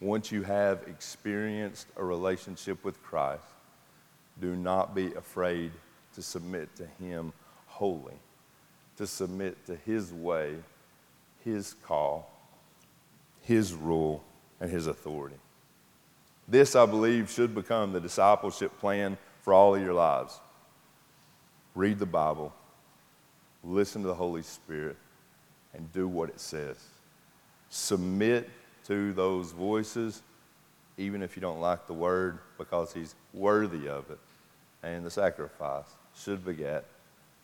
Once 0.00 0.30
you 0.30 0.42
have 0.42 0.82
experienced 0.86 1.88
a 1.96 2.04
relationship 2.04 2.84
with 2.84 3.02
Christ, 3.02 3.42
do 4.40 4.54
not 4.54 4.94
be 4.94 5.12
afraid 5.14 5.72
to 6.14 6.22
submit 6.22 6.74
to 6.76 6.86
Him 7.04 7.32
wholly, 7.66 8.14
to 8.96 9.06
submit 9.06 9.66
to 9.66 9.74
His 9.74 10.12
way, 10.12 10.54
His 11.44 11.74
call, 11.84 12.30
His 13.42 13.74
rule, 13.74 14.22
and 14.60 14.70
His 14.70 14.86
authority. 14.86 15.36
This, 16.46 16.76
I 16.76 16.86
believe, 16.86 17.28
should 17.28 17.54
become 17.54 17.92
the 17.92 18.00
discipleship 18.00 18.78
plan 18.78 19.18
for 19.42 19.52
all 19.52 19.74
of 19.74 19.82
your 19.82 19.94
lives. 19.94 20.38
Read 21.74 21.98
the 21.98 22.06
Bible, 22.06 22.54
listen 23.64 24.02
to 24.02 24.08
the 24.08 24.14
Holy 24.14 24.42
Spirit, 24.42 24.96
and 25.74 25.92
do 25.92 26.08
what 26.08 26.28
it 26.28 26.40
says. 26.40 26.76
Submit 27.68 28.48
to 28.88 29.12
those 29.12 29.52
voices, 29.52 30.22
even 30.96 31.22
if 31.22 31.36
you 31.36 31.40
don't 31.40 31.60
like 31.60 31.86
the 31.86 31.92
word, 31.92 32.38
because 32.58 32.92
He's 32.92 33.14
worthy 33.32 33.88
of 33.88 34.10
it. 34.10 34.18
And 34.82 35.04
the 35.04 35.10
sacrifice 35.10 35.86
should 36.16 36.44
beget 36.44 36.84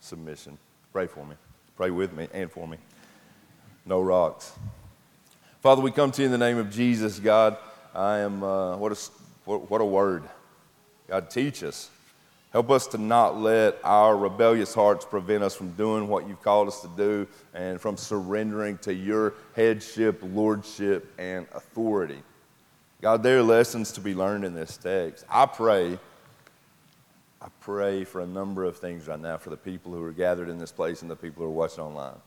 submission. 0.00 0.58
Pray 0.92 1.06
for 1.06 1.24
me. 1.24 1.36
Pray 1.76 1.90
with 1.90 2.12
me 2.12 2.28
and 2.32 2.50
for 2.50 2.66
me. 2.66 2.78
No 3.86 4.00
rocks. 4.00 4.52
Father, 5.60 5.82
we 5.82 5.90
come 5.90 6.10
to 6.12 6.22
you 6.22 6.26
in 6.26 6.32
the 6.32 6.38
name 6.38 6.58
of 6.58 6.70
Jesus, 6.70 7.18
God. 7.18 7.56
I 7.94 8.18
am, 8.18 8.42
uh, 8.42 8.76
what, 8.76 8.92
a, 8.92 9.10
what, 9.44 9.70
what 9.70 9.80
a 9.80 9.84
word. 9.84 10.24
God, 11.08 11.30
teach 11.30 11.62
us. 11.62 11.90
Help 12.54 12.70
us 12.70 12.86
to 12.86 12.98
not 12.98 13.36
let 13.36 13.80
our 13.82 14.16
rebellious 14.16 14.72
hearts 14.72 15.04
prevent 15.04 15.42
us 15.42 15.56
from 15.56 15.72
doing 15.72 16.06
what 16.06 16.28
you've 16.28 16.40
called 16.40 16.68
us 16.68 16.82
to 16.82 16.90
do 16.96 17.26
and 17.52 17.80
from 17.80 17.96
surrendering 17.96 18.78
to 18.78 18.94
your 18.94 19.34
headship, 19.56 20.20
lordship, 20.22 21.12
and 21.18 21.48
authority. 21.52 22.22
God, 23.02 23.24
there 23.24 23.38
are 23.38 23.42
lessons 23.42 23.90
to 23.90 24.00
be 24.00 24.14
learned 24.14 24.44
in 24.44 24.54
this 24.54 24.76
text. 24.76 25.24
I 25.28 25.46
pray, 25.46 25.98
I 27.42 27.48
pray 27.60 28.04
for 28.04 28.20
a 28.20 28.26
number 28.26 28.62
of 28.62 28.76
things 28.76 29.08
right 29.08 29.18
now 29.18 29.36
for 29.36 29.50
the 29.50 29.56
people 29.56 29.90
who 29.90 30.04
are 30.04 30.12
gathered 30.12 30.48
in 30.48 30.56
this 30.56 30.70
place 30.70 31.02
and 31.02 31.10
the 31.10 31.16
people 31.16 31.42
who 31.42 31.48
are 31.48 31.52
watching 31.52 31.82
online. 31.82 32.20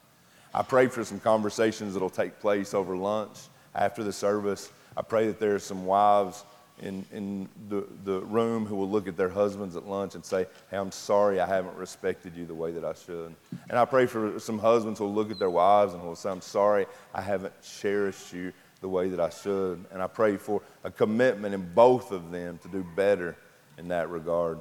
I 0.53 0.61
pray 0.61 0.87
for 0.87 1.05
some 1.05 1.21
conversations 1.21 1.93
that 1.93 2.01
will 2.01 2.09
take 2.09 2.41
place 2.41 2.73
over 2.73 2.97
lunch 2.97 3.37
after 3.73 4.03
the 4.03 4.11
service. 4.11 4.73
I 4.97 5.03
pray 5.03 5.27
that 5.27 5.39
there 5.39 5.55
are 5.55 5.59
some 5.59 5.85
wives 5.85 6.43
in, 6.81 7.05
in 7.11 7.49
the, 7.69 7.85
the 8.03 8.21
room 8.21 8.65
who 8.65 8.75
will 8.75 8.89
look 8.89 9.07
at 9.07 9.17
their 9.17 9.29
husbands 9.29 9.75
at 9.75 9.87
lunch 9.87 10.15
and 10.15 10.23
say, 10.23 10.45
Hey, 10.69 10.77
I'm 10.77 10.91
sorry 10.91 11.39
I 11.39 11.47
haven't 11.47 11.75
respected 11.75 12.35
you 12.35 12.45
the 12.45 12.53
way 12.53 12.71
that 12.71 12.85
I 12.85 12.93
should. 12.93 13.33
And 13.69 13.79
I 13.79 13.85
pray 13.85 14.05
for 14.05 14.39
some 14.39 14.59
husbands 14.59 14.99
who 14.99 15.05
will 15.05 15.13
look 15.13 15.31
at 15.31 15.39
their 15.39 15.49
wives 15.49 15.93
and 15.93 16.03
will 16.03 16.15
say, 16.15 16.29
I'm 16.29 16.41
sorry 16.41 16.85
I 17.13 17.21
haven't 17.21 17.53
cherished 17.61 18.31
you 18.31 18.53
the 18.81 18.89
way 18.89 19.09
that 19.09 19.19
I 19.19 19.29
should. 19.29 19.83
And 19.91 20.01
I 20.01 20.07
pray 20.07 20.37
for 20.37 20.61
a 20.83 20.91
commitment 20.91 21.55
in 21.55 21.73
both 21.73 22.11
of 22.11 22.31
them 22.31 22.59
to 22.59 22.67
do 22.67 22.85
better 22.95 23.35
in 23.77 23.87
that 23.87 24.09
regard. 24.09 24.59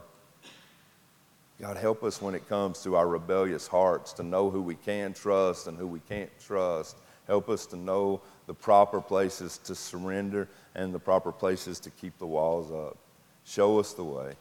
God, 1.61 1.77
help 1.77 2.03
us 2.03 2.21
when 2.21 2.35
it 2.35 2.49
comes 2.49 2.83
to 2.83 2.97
our 2.97 3.09
rebellious 3.09 3.67
hearts 3.67 4.13
to 4.15 4.23
know 4.23 4.51
who 4.51 4.61
we 4.61 4.75
can 4.75 5.15
trust 5.15 5.69
and 5.69 5.77
who 5.77 5.87
we 5.87 6.01
can't 6.01 6.31
trust. 6.39 6.99
Help 7.27 7.49
us 7.49 7.67
to 7.67 7.77
know 7.77 8.21
the 8.47 8.55
proper 8.55 9.01
places 9.01 9.59
to 9.59 9.75
surrender 9.75 10.49
and 10.77 10.95
the 10.95 10.99
proper 10.99 11.33
places 11.33 11.81
to 11.81 11.91
keep 11.91 12.17
the 12.19 12.27
walls 12.27 12.71
up. 12.71 12.97
Show 13.45 13.81
us 13.81 13.95
the 13.95 14.05
way. 14.05 14.35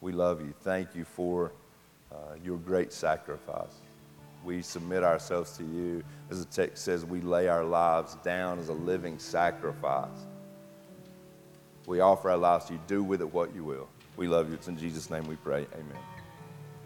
We 0.00 0.12
love 0.12 0.40
you. 0.40 0.54
Thank 0.62 0.94
you 0.94 1.04
for 1.04 1.52
uh, 2.10 2.36
your 2.42 2.56
great 2.56 2.92
sacrifice. 2.92 3.74
We 4.44 4.62
submit 4.62 5.02
ourselves 5.02 5.56
to 5.58 5.64
you. 5.64 6.04
As 6.30 6.44
the 6.44 6.50
text 6.50 6.84
says, 6.84 7.04
we 7.04 7.20
lay 7.20 7.48
our 7.48 7.64
lives 7.64 8.14
down 8.22 8.60
as 8.60 8.68
a 8.68 8.74
living 8.74 9.18
sacrifice. 9.18 10.26
We 11.86 12.00
offer 12.00 12.30
our 12.30 12.36
lives 12.36 12.66
to 12.66 12.74
you. 12.74 12.80
Do 12.86 13.02
with 13.02 13.20
it 13.20 13.32
what 13.32 13.52
you 13.54 13.64
will. 13.64 13.88
We 14.16 14.28
love 14.28 14.48
you. 14.48 14.54
It's 14.54 14.68
in 14.68 14.78
Jesus' 14.78 15.10
name 15.10 15.26
we 15.26 15.36
pray. 15.36 15.66
Amen. 15.74 16.17